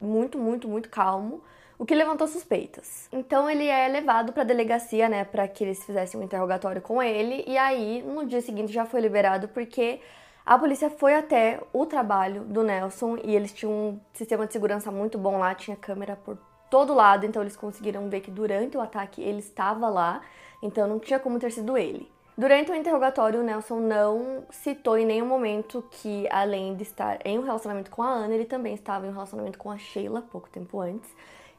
muito, 0.00 0.36
muito, 0.38 0.68
muito 0.68 0.90
calmo, 0.90 1.42
o 1.78 1.86
que 1.86 1.94
levantou 1.94 2.26
suspeitas. 2.26 3.08
Então 3.12 3.48
ele 3.48 3.66
é 3.66 3.86
levado 3.86 4.32
para 4.32 4.42
a 4.42 4.46
delegacia, 4.46 5.08
né, 5.08 5.24
para 5.24 5.46
que 5.46 5.62
eles 5.62 5.84
fizessem 5.84 6.20
um 6.20 6.24
interrogatório 6.24 6.82
com 6.82 7.00
ele 7.00 7.44
e 7.46 7.56
aí 7.56 8.02
no 8.02 8.26
dia 8.26 8.40
seguinte 8.40 8.72
já 8.72 8.84
foi 8.84 9.00
liberado 9.00 9.48
porque 9.48 10.00
a 10.48 10.58
polícia 10.58 10.88
foi 10.88 11.14
até 11.14 11.60
o 11.74 11.84
trabalho 11.84 12.40
do 12.40 12.62
Nelson 12.62 13.18
e 13.22 13.36
eles 13.36 13.52
tinham 13.52 13.70
um 13.70 14.00
sistema 14.14 14.46
de 14.46 14.52
segurança 14.54 14.90
muito 14.90 15.18
bom 15.18 15.36
lá, 15.36 15.54
tinha 15.54 15.76
câmera 15.76 16.16
por 16.16 16.38
todo 16.70 16.94
lado, 16.94 17.26
então 17.26 17.42
eles 17.42 17.54
conseguiram 17.54 18.08
ver 18.08 18.22
que 18.22 18.30
durante 18.30 18.74
o 18.74 18.80
ataque 18.80 19.20
ele 19.20 19.40
estava 19.40 19.90
lá, 19.90 20.22
então 20.62 20.88
não 20.88 20.98
tinha 20.98 21.18
como 21.18 21.38
ter 21.38 21.52
sido 21.52 21.76
ele. 21.76 22.10
Durante 22.34 22.70
o 22.70 22.74
interrogatório, 22.74 23.40
o 23.40 23.42
Nelson 23.42 23.78
não 23.80 24.44
citou 24.48 24.96
em 24.96 25.04
nenhum 25.04 25.26
momento 25.26 25.84
que, 25.90 26.26
além 26.30 26.74
de 26.74 26.82
estar 26.82 27.18
em 27.26 27.38
um 27.38 27.42
relacionamento 27.42 27.90
com 27.90 28.02
a 28.02 28.08
Ana, 28.08 28.34
ele 28.34 28.46
também 28.46 28.72
estava 28.72 29.04
em 29.04 29.10
um 29.10 29.12
relacionamento 29.12 29.58
com 29.58 29.70
a 29.70 29.76
Sheila 29.76 30.22
pouco 30.32 30.48
tempo 30.48 30.80
antes. 30.80 31.10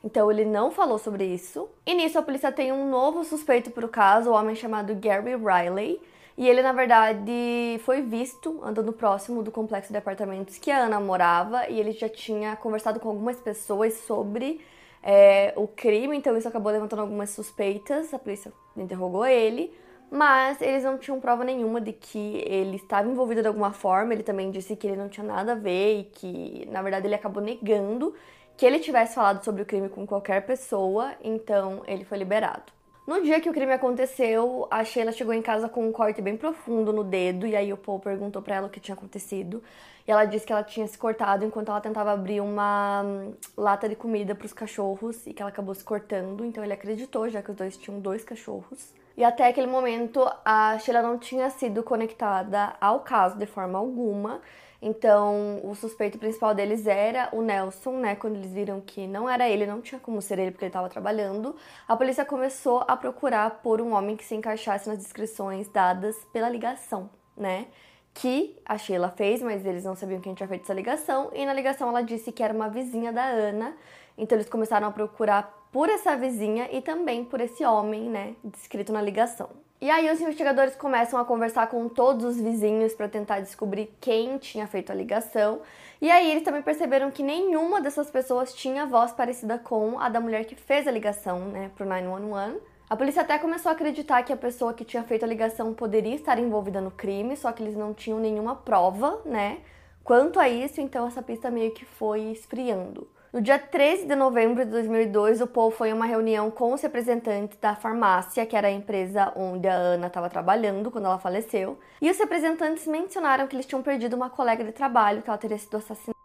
Então 0.04 0.32
ele 0.32 0.46
não 0.46 0.72
falou 0.72 0.98
sobre 0.98 1.26
isso. 1.26 1.70
E 1.86 1.94
nisso 1.94 2.18
a 2.18 2.24
polícia 2.24 2.52
tem 2.52 2.72
um 2.72 2.90
novo 2.90 3.24
suspeito 3.24 3.70
para 3.70 3.86
o 3.86 3.90
caso, 3.90 4.32
o 4.32 4.34
homem 4.34 4.56
chamado 4.56 4.96
Gary 4.96 5.36
Riley. 5.36 6.02
E 6.40 6.48
ele, 6.48 6.62
na 6.62 6.72
verdade, 6.72 7.82
foi 7.84 8.02
visto 8.02 8.62
andando 8.64 8.94
próximo 8.94 9.44
do 9.44 9.52
complexo 9.52 9.92
de 9.92 9.98
apartamentos 9.98 10.58
que 10.58 10.72
a 10.72 10.86
Ana 10.86 10.98
morava 10.98 11.68
e 11.68 11.78
ele 11.78 11.92
já 11.92 12.08
tinha 12.08 12.56
conversado 12.56 12.98
com 12.98 13.10
algumas 13.10 13.36
pessoas 13.42 13.94
sobre 13.96 14.62
é, 15.04 15.52
o 15.58 15.68
crime, 15.68 16.16
então 16.16 16.38
isso 16.38 16.48
acabou 16.48 16.72
levantando 16.72 17.02
algumas 17.02 17.32
suspeitas. 17.32 18.14
A 18.14 18.18
polícia 18.18 18.54
interrogou 18.78 19.26
ele, 19.26 19.78
mas 20.10 20.62
eles 20.62 20.86
não 20.86 20.98
tinham 20.98 21.20
prova 21.20 21.44
nenhuma 21.44 21.82
de 21.82 21.92
que 21.92 22.42
ele 22.48 22.78
estava 22.78 23.10
envolvido 23.10 23.42
de 23.42 23.48
alguma 23.50 23.74
forma. 23.74 24.14
Ele 24.14 24.24
também 24.24 24.50
disse 24.50 24.78
que 24.78 24.88
ele 24.88 24.96
não 24.96 25.10
tinha 25.10 25.28
nada 25.28 25.52
a 25.52 25.56
ver 25.56 26.00
e 26.00 26.04
que, 26.06 26.66
na 26.72 26.82
verdade, 26.82 27.06
ele 27.06 27.16
acabou 27.16 27.44
negando 27.44 28.16
que 28.56 28.66
ele 28.66 28.80
tivesse 28.80 29.14
falado 29.14 29.44
sobre 29.44 29.62
o 29.62 29.66
crime 29.66 29.90
com 29.90 30.08
qualquer 30.08 30.46
pessoa, 30.46 31.12
então 31.22 31.84
ele 31.86 32.06
foi 32.06 32.18
liberado. 32.18 32.79
No 33.10 33.24
dia 33.24 33.42
que 33.42 33.50
o 33.50 33.54
crime 33.54 33.74
aconteceu, 33.74 34.68
a 34.70 34.84
Sheila 34.84 35.12
chegou 35.12 35.34
em 35.34 35.42
casa 35.42 35.68
com 35.68 35.84
um 35.84 35.92
corte 35.92 36.22
bem 36.22 36.38
profundo 36.38 36.94
no 36.94 37.04
dedo 37.04 37.48
e 37.48 37.56
aí 37.56 37.74
o 37.74 37.76
Paul 37.76 38.00
perguntou 38.00 38.40
para 38.40 38.58
ela 38.58 38.68
o 38.68 38.70
que 38.70 38.80
tinha 38.80 38.94
acontecido. 38.94 39.64
E 40.08 40.12
ela 40.12 40.26
disse 40.26 40.46
que 40.46 40.54
ela 40.54 40.62
tinha 40.62 40.86
se 40.86 40.96
cortado 40.96 41.44
enquanto 41.44 41.70
ela 41.70 41.82
tentava 41.82 42.12
abrir 42.12 42.40
uma 42.40 43.02
hum, 43.04 43.34
lata 43.58 43.90
de 43.90 43.96
comida 43.96 44.36
para 44.36 44.46
os 44.46 44.54
cachorros 44.54 45.26
e 45.26 45.34
que 45.34 45.42
ela 45.42 45.50
acabou 45.50 45.74
se 45.74 45.84
cortando. 45.84 46.46
Então 46.46 46.64
ele 46.64 46.72
acreditou, 46.72 47.28
já 47.30 47.42
que 47.42 47.50
os 47.50 47.58
dois 47.58 47.76
tinham 47.78 48.00
dois 48.00 48.24
cachorros. 48.24 48.94
E 49.18 49.24
até 49.24 49.48
aquele 49.48 49.66
momento 49.66 50.24
a 50.46 50.78
Sheila 50.78 51.02
não 51.02 51.18
tinha 51.18 51.50
sido 51.50 51.82
conectada 51.82 52.76
ao 52.80 53.00
caso 53.00 53.40
de 53.40 53.48
forma 53.48 53.80
alguma. 53.80 54.40
Então, 54.82 55.60
o 55.64 55.76
suspeito 55.76 56.18
principal 56.18 56.56
deles 56.56 56.88
era 56.88 57.30
o 57.34 57.42
Nelson, 57.42 57.98
né? 57.98 58.16
Quando 58.16 58.38
eles 58.38 58.54
viram 58.54 58.80
que 58.80 59.08
não 59.08 59.30
era 59.30 59.48
ele, 59.50 59.66
não 59.66 59.82
tinha 59.82 60.00
como 60.00 60.22
ser 60.22 60.40
ele 60.40 60.52
porque 60.52 60.66
ele 60.66 60.70
estava 60.70 60.88
trabalhando, 60.88 61.56
a 61.88 61.98
polícia 61.98 62.24
começou 62.24 62.86
a 62.88 62.96
procurar 62.96 63.62
por 63.62 63.82
um 63.82 63.94
homem 63.94 64.16
que 64.16 64.24
se 64.24 64.36
encaixasse 64.36 64.88
nas 64.88 64.98
descrições 64.98 65.68
dadas 65.68 66.16
pela 66.32 66.50
ligação, 66.50 67.10
né? 67.36 67.68
Que 68.14 68.58
a 68.66 68.78
Sheila 68.78 69.10
fez, 69.10 69.42
mas 69.42 69.66
eles 69.66 69.84
não 69.84 69.96
sabiam 69.96 70.22
quem 70.22 70.34
tinha 70.34 70.48
feito 70.48 70.64
essa 70.64 70.74
ligação. 70.74 71.30
E 71.34 71.46
na 71.46 71.54
ligação 71.54 71.90
ela 71.90 72.02
disse 72.02 72.32
que 72.32 72.42
era 72.42 72.54
uma 72.54 72.70
vizinha 72.70 73.12
da 73.12 73.26
Ana. 73.26 73.76
Então 74.18 74.38
eles 74.38 74.50
começaram 74.50 74.88
a 74.88 74.92
procurar 74.92 75.59
por 75.72 75.90
essa 75.90 76.16
vizinha 76.16 76.70
e 76.72 76.82
também 76.82 77.24
por 77.24 77.40
esse 77.42 77.64
homem, 77.64 78.10
né? 78.10 78.36
Descrito 78.44 78.92
na 78.92 79.02
ligação. 79.02 79.50
E 79.82 79.90
aí 79.90 80.12
os 80.12 80.20
investigadores 80.20 80.76
começam 80.76 81.18
a 81.18 81.24
conversar 81.24 81.68
com 81.68 81.88
todos 81.88 82.26
os 82.26 82.42
vizinhos 82.42 82.94
para 82.94 83.08
tentar 83.08 83.40
descobrir 83.40 83.90
quem 84.02 84.38
tinha 84.38 84.68
feito 84.68 84.92
a 84.92 84.96
ligação. 84.96 85.62
E 86.02 86.12
aí 86.12 86.30
eles 86.30 86.44
também 86.44 86.62
perceberam 86.62 87.10
que 87.10 87.24
nenhuma 87.24 87.80
dessas 87.80 88.12
pessoas 88.12 88.54
tinha 88.54 88.86
voz 88.86 89.14
parecida 89.14 89.58
com 89.58 89.98
a 89.98 90.10
da 90.10 90.20
mulher 90.20 90.44
que 90.44 90.56
fez 90.56 90.86
a 90.86 90.92
ligação, 90.92 91.40
né, 91.46 91.72
pro 91.78 91.86
911. 91.86 92.60
A 92.90 92.98
polícia 92.98 93.22
até 93.22 93.38
começou 93.38 93.70
a 93.70 93.74
acreditar 93.74 94.22
que 94.24 94.34
a 94.34 94.38
pessoa 94.38 94.74
que 94.74 94.84
tinha 94.84 95.04
feito 95.04 95.24
a 95.24 95.28
ligação 95.28 95.74
poderia 95.74 96.16
estar 96.16 96.38
envolvida 96.40 96.82
no 96.82 96.92
crime, 96.92 97.38
só 97.38 97.52
que 97.54 97.64
eles 97.64 97.76
não 97.76 97.94
tinham 97.94 98.20
nenhuma 98.20 98.56
prova, 98.58 99.22
né, 99.24 99.60
quanto 100.04 100.42
a 100.42 100.50
isso, 100.50 100.82
então 100.82 101.08
essa 101.08 101.22
pista 101.22 101.50
meio 101.50 101.72
que 101.72 101.86
foi 101.86 102.20
esfriando. 102.32 103.08
No 103.32 103.42
dia 103.42 103.60
13 103.60 104.08
de 104.08 104.16
novembro 104.16 104.66
de 104.66 104.72
2002, 104.72 105.40
o 105.42 105.46
Paul 105.46 105.70
foi 105.70 105.92
a 105.92 105.96
uma 105.96 106.08
reunião 106.08 106.50
com 106.50 106.74
os 106.74 106.82
representantes 106.82 107.60
da 107.60 107.76
farmácia, 107.76 108.44
que 108.44 108.56
era 108.56 108.70
a 108.70 108.72
empresa 108.72 109.32
onde 109.36 109.68
a 109.68 109.74
Ana 109.76 110.08
estava 110.08 110.28
trabalhando 110.32 110.90
quando 110.90 111.06
ela 111.06 111.20
faleceu. 111.20 111.78
E 112.02 112.10
os 112.10 112.18
representantes 112.18 112.88
mencionaram 112.88 113.46
que 113.46 113.56
eles 113.56 113.68
tinham 113.68 113.84
perdido 113.84 114.16
uma 114.16 114.32
colega 114.32 114.64
de 114.64 114.72
trabalho, 114.72 115.22
que 115.22 115.30
ela 115.30 115.38
teria 115.38 115.60
sido 115.60 115.78
assassinada 115.78 116.19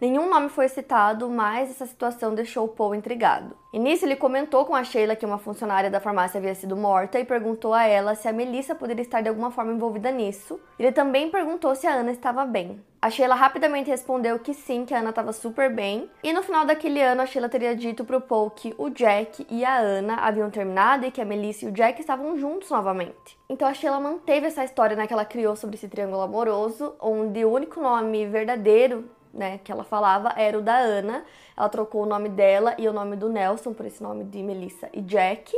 Nenhum 0.00 0.30
nome 0.30 0.48
foi 0.48 0.68
citado, 0.68 1.28
mas 1.28 1.70
essa 1.70 1.84
situação 1.84 2.36
deixou 2.36 2.66
o 2.66 2.68
Paul 2.68 2.94
intrigado. 2.94 3.56
Nisso 3.72 4.04
ele 4.04 4.14
comentou 4.14 4.64
com 4.64 4.76
a 4.76 4.84
Sheila 4.84 5.16
que 5.16 5.26
uma 5.26 5.38
funcionária 5.38 5.90
da 5.90 5.98
farmácia 5.98 6.38
havia 6.38 6.54
sido 6.54 6.76
morta 6.76 7.18
e 7.18 7.24
perguntou 7.24 7.74
a 7.74 7.84
ela 7.84 8.14
se 8.14 8.28
a 8.28 8.32
Melissa 8.32 8.76
poderia 8.76 9.02
estar 9.02 9.22
de 9.22 9.28
alguma 9.28 9.50
forma 9.50 9.72
envolvida 9.72 10.12
nisso. 10.12 10.60
Ele 10.78 10.92
também 10.92 11.32
perguntou 11.32 11.74
se 11.74 11.84
a 11.84 11.94
Ana 11.94 12.12
estava 12.12 12.44
bem. 12.44 12.80
A 13.02 13.10
Sheila 13.10 13.34
rapidamente 13.34 13.90
respondeu 13.90 14.38
que 14.38 14.54
sim, 14.54 14.84
que 14.84 14.94
a 14.94 14.98
Ana 14.98 15.10
estava 15.10 15.32
super 15.32 15.74
bem. 15.74 16.08
E 16.22 16.32
no 16.32 16.44
final 16.44 16.64
daquele 16.64 17.02
ano, 17.02 17.22
a 17.22 17.26
Sheila 17.26 17.48
teria 17.48 17.74
dito 17.74 18.04
pro 18.04 18.20
Paul 18.20 18.50
que 18.50 18.72
o 18.78 18.88
Jack 18.88 19.44
e 19.50 19.64
a 19.64 19.78
Ana 19.78 20.14
haviam 20.14 20.48
terminado 20.48 21.06
e 21.06 21.10
que 21.10 21.20
a 21.20 21.24
Melissa 21.24 21.64
e 21.64 21.68
o 21.68 21.72
Jack 21.72 22.00
estavam 22.00 22.36
juntos 22.38 22.70
novamente. 22.70 23.36
Então 23.48 23.66
a 23.66 23.74
Sheila 23.74 23.98
manteve 23.98 24.46
essa 24.46 24.62
história 24.62 24.94
né, 24.94 25.08
que 25.08 25.12
ela 25.12 25.24
criou 25.24 25.56
sobre 25.56 25.74
esse 25.74 25.88
triângulo 25.88 26.22
amoroso, 26.22 26.94
onde 27.00 27.44
o 27.44 27.50
único 27.50 27.80
nome 27.80 28.26
verdadeiro 28.26 29.10
né, 29.32 29.58
que 29.62 29.70
ela 29.70 29.84
falava 29.84 30.32
era 30.36 30.58
o 30.58 30.62
da 30.62 30.76
Ana. 30.76 31.24
Ela 31.56 31.68
trocou 31.68 32.02
o 32.02 32.06
nome 32.06 32.28
dela 32.28 32.74
e 32.78 32.88
o 32.88 32.92
nome 32.92 33.16
do 33.16 33.28
Nelson 33.28 33.72
por 33.72 33.86
esse 33.86 34.02
nome 34.02 34.24
de 34.24 34.42
Melissa 34.42 34.88
e 34.92 35.00
Jack. 35.00 35.54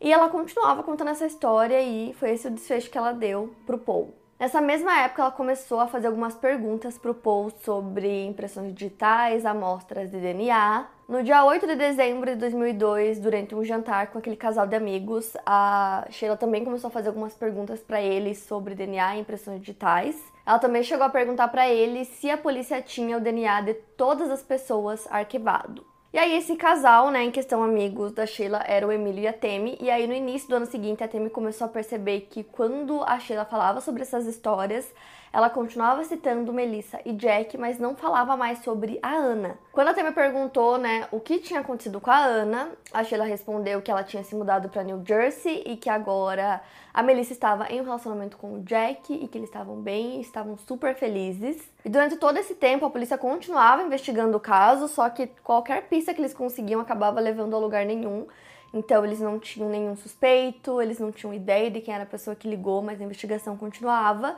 E 0.00 0.12
ela 0.12 0.28
continuava 0.28 0.82
contando 0.82 1.10
essa 1.10 1.26
história 1.26 1.80
e 1.80 2.12
foi 2.14 2.30
esse 2.30 2.48
o 2.48 2.50
desfecho 2.50 2.90
que 2.90 2.98
ela 2.98 3.12
deu 3.12 3.54
pro 3.64 3.78
Paul. 3.78 4.14
Nessa 4.38 4.60
mesma 4.60 5.00
época, 5.00 5.22
ela 5.22 5.30
começou 5.30 5.80
a 5.80 5.86
fazer 5.86 6.08
algumas 6.08 6.34
perguntas 6.34 6.98
pro 6.98 7.14
Paul 7.14 7.50
sobre 7.64 8.26
impressões 8.26 8.74
digitais, 8.74 9.46
amostras 9.46 10.10
de 10.10 10.18
DNA. 10.18 10.86
No 11.08 11.22
dia 11.22 11.42
8 11.42 11.66
de 11.66 11.74
dezembro 11.74 12.30
de 12.30 12.36
2002, 12.36 13.18
durante 13.18 13.54
um 13.54 13.64
jantar 13.64 14.08
com 14.08 14.18
aquele 14.18 14.36
casal 14.36 14.66
de 14.66 14.76
amigos, 14.76 15.34
a 15.46 16.06
Sheila 16.10 16.36
também 16.36 16.66
começou 16.66 16.88
a 16.88 16.90
fazer 16.90 17.08
algumas 17.08 17.32
perguntas 17.32 17.80
para 17.80 18.02
ele 18.02 18.34
sobre 18.34 18.74
DNA 18.74 19.16
e 19.16 19.20
impressões 19.20 19.58
digitais. 19.58 20.35
Ela 20.46 20.60
também 20.60 20.84
chegou 20.84 21.04
a 21.04 21.10
perguntar 21.10 21.48
para 21.48 21.68
ele 21.68 22.04
se 22.04 22.30
a 22.30 22.38
polícia 22.38 22.80
tinha 22.80 23.16
o 23.16 23.20
DNA 23.20 23.62
de 23.62 23.74
todas 23.74 24.30
as 24.30 24.42
pessoas 24.42 25.04
arquivado. 25.10 25.84
E 26.12 26.18
aí 26.18 26.36
esse 26.36 26.54
casal, 26.54 27.10
né, 27.10 27.24
em 27.24 27.30
questão 27.32 27.62
amigos 27.62 28.12
da 28.12 28.24
Sheila, 28.24 28.62
era 28.64 28.86
o 28.86 28.92
Emílio 28.92 29.24
e 29.24 29.26
a 29.26 29.32
Temi. 29.32 29.76
E 29.80 29.90
aí 29.90 30.06
no 30.06 30.14
início 30.14 30.48
do 30.48 30.54
ano 30.54 30.66
seguinte 30.66 31.02
a 31.02 31.08
Temi 31.08 31.28
começou 31.28 31.66
a 31.66 31.68
perceber 31.68 32.28
que 32.30 32.44
quando 32.44 33.02
a 33.02 33.18
Sheila 33.18 33.44
falava 33.44 33.80
sobre 33.80 34.02
essas 34.02 34.24
histórias, 34.24 34.90
ela 35.32 35.50
continuava 35.50 36.02
citando 36.04 36.52
Melissa 36.52 37.00
e 37.04 37.12
Jack, 37.12 37.58
mas 37.58 37.78
não 37.78 37.94
falava 37.94 38.36
mais 38.36 38.60
sobre 38.60 38.98
a 39.02 39.10
Ana. 39.10 39.58
Quando 39.72 39.88
a 39.88 39.94
Temi 39.94 40.12
perguntou, 40.12 40.78
né, 40.78 41.06
o 41.10 41.20
que 41.20 41.38
tinha 41.38 41.60
acontecido 41.60 42.00
com 42.00 42.10
a 42.10 42.18
Ana, 42.18 42.70
a 42.92 43.04
Sheila 43.04 43.24
respondeu 43.24 43.82
que 43.82 43.90
ela 43.90 44.02
tinha 44.02 44.24
se 44.24 44.34
mudado 44.34 44.68
para 44.68 44.82
New 44.82 45.02
Jersey 45.06 45.62
e 45.66 45.76
que 45.76 45.90
agora 45.90 46.62
a 46.92 47.02
Melissa 47.02 47.32
estava 47.32 47.66
em 47.70 47.80
um 47.80 47.84
relacionamento 47.84 48.36
com 48.36 48.54
o 48.54 48.60
Jack 48.62 49.12
e 49.12 49.28
que 49.28 49.36
eles 49.36 49.50
estavam 49.50 49.76
bem, 49.76 50.20
estavam 50.20 50.56
super 50.56 50.94
felizes. 50.94 51.62
E 51.84 51.90
durante 51.90 52.16
todo 52.16 52.38
esse 52.38 52.54
tempo 52.54 52.86
a 52.86 52.90
polícia 52.90 53.18
continuava 53.18 53.82
investigando 53.82 54.36
o 54.36 54.40
caso, 54.40 54.88
só 54.88 55.08
que 55.10 55.26
qualquer 55.44 55.88
pista 55.88 56.14
que 56.14 56.20
eles 56.20 56.32
conseguiam 56.32 56.80
acabava 56.80 57.20
levando 57.20 57.54
a 57.54 57.58
lugar 57.58 57.84
nenhum. 57.84 58.26
Então 58.72 59.04
eles 59.04 59.20
não 59.20 59.38
tinham 59.38 59.68
nenhum 59.68 59.96
suspeito, 59.96 60.80
eles 60.80 60.98
não 60.98 61.12
tinham 61.12 61.32
ideia 61.32 61.70
de 61.70 61.80
quem 61.80 61.94
era 61.94 62.04
a 62.04 62.06
pessoa 62.06 62.34
que 62.34 62.48
ligou, 62.48 62.82
mas 62.82 63.00
a 63.00 63.04
investigação 63.04 63.56
continuava. 63.56 64.36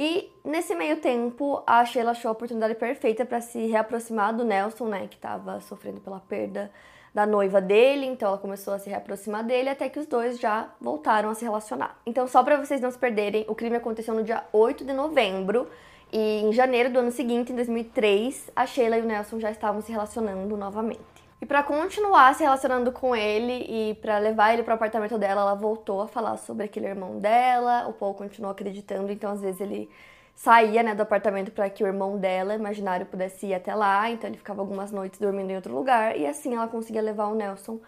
E 0.00 0.32
nesse 0.44 0.76
meio 0.76 0.98
tempo, 0.98 1.60
a 1.66 1.84
Sheila 1.84 2.12
achou 2.12 2.28
a 2.28 2.32
oportunidade 2.32 2.76
perfeita 2.76 3.26
para 3.26 3.40
se 3.40 3.66
reaproximar 3.66 4.32
do 4.32 4.44
Nelson, 4.44 4.86
né, 4.86 5.08
que 5.08 5.16
estava 5.16 5.60
sofrendo 5.60 6.00
pela 6.00 6.20
perda 6.20 6.70
da 7.12 7.26
noiva 7.26 7.60
dele, 7.60 8.06
então 8.06 8.28
ela 8.28 8.38
começou 8.38 8.74
a 8.74 8.78
se 8.78 8.88
reaproximar 8.88 9.42
dele 9.42 9.70
até 9.70 9.88
que 9.88 9.98
os 9.98 10.06
dois 10.06 10.38
já 10.38 10.68
voltaram 10.80 11.30
a 11.30 11.34
se 11.34 11.42
relacionar. 11.42 11.98
Então, 12.06 12.28
só 12.28 12.44
para 12.44 12.64
vocês 12.64 12.80
não 12.80 12.92
se 12.92 12.98
perderem, 12.98 13.44
o 13.48 13.56
crime 13.56 13.74
aconteceu 13.74 14.14
no 14.14 14.22
dia 14.22 14.44
8 14.52 14.84
de 14.84 14.92
novembro 14.92 15.66
e 16.12 16.42
em 16.42 16.52
janeiro 16.52 16.92
do 16.92 17.00
ano 17.00 17.10
seguinte, 17.10 17.50
em 17.50 17.56
2003, 17.56 18.52
a 18.54 18.66
Sheila 18.66 18.98
e 18.98 19.02
o 19.02 19.04
Nelson 19.04 19.40
já 19.40 19.50
estavam 19.50 19.82
se 19.82 19.90
relacionando 19.90 20.56
novamente. 20.56 21.17
E 21.40 21.46
para 21.46 21.62
continuar 21.62 22.34
se 22.34 22.42
relacionando 22.42 22.90
com 22.90 23.14
ele 23.14 23.64
e 23.68 23.94
para 23.94 24.18
levar 24.18 24.52
ele 24.52 24.64
para 24.64 24.72
o 24.72 24.74
apartamento 24.74 25.16
dela, 25.16 25.42
ela 25.42 25.54
voltou 25.54 26.00
a 26.00 26.08
falar 26.08 26.36
sobre 26.36 26.64
aquele 26.64 26.86
irmão 26.86 27.18
dela. 27.20 27.86
O 27.88 27.92
Paul 27.92 28.14
continuou 28.14 28.50
acreditando, 28.50 29.12
então 29.12 29.30
às 29.30 29.40
vezes 29.40 29.60
ele 29.60 29.88
saía, 30.34 30.82
né, 30.82 30.94
do 30.94 31.02
apartamento 31.02 31.52
para 31.52 31.70
que 31.70 31.82
o 31.82 31.86
irmão 31.86 32.16
dela, 32.18 32.54
imaginário, 32.54 33.06
pudesse 33.06 33.46
ir 33.46 33.54
até 33.54 33.74
lá. 33.74 34.10
Então 34.10 34.28
ele 34.28 34.36
ficava 34.36 34.60
algumas 34.60 34.90
noites 34.90 35.20
dormindo 35.20 35.50
em 35.50 35.56
outro 35.56 35.74
lugar 35.74 36.16
e 36.16 36.26
assim 36.26 36.54
ela 36.54 36.66
conseguia 36.68 37.02
levar 37.02 37.26
o 37.26 37.34
Nelson 37.34 37.80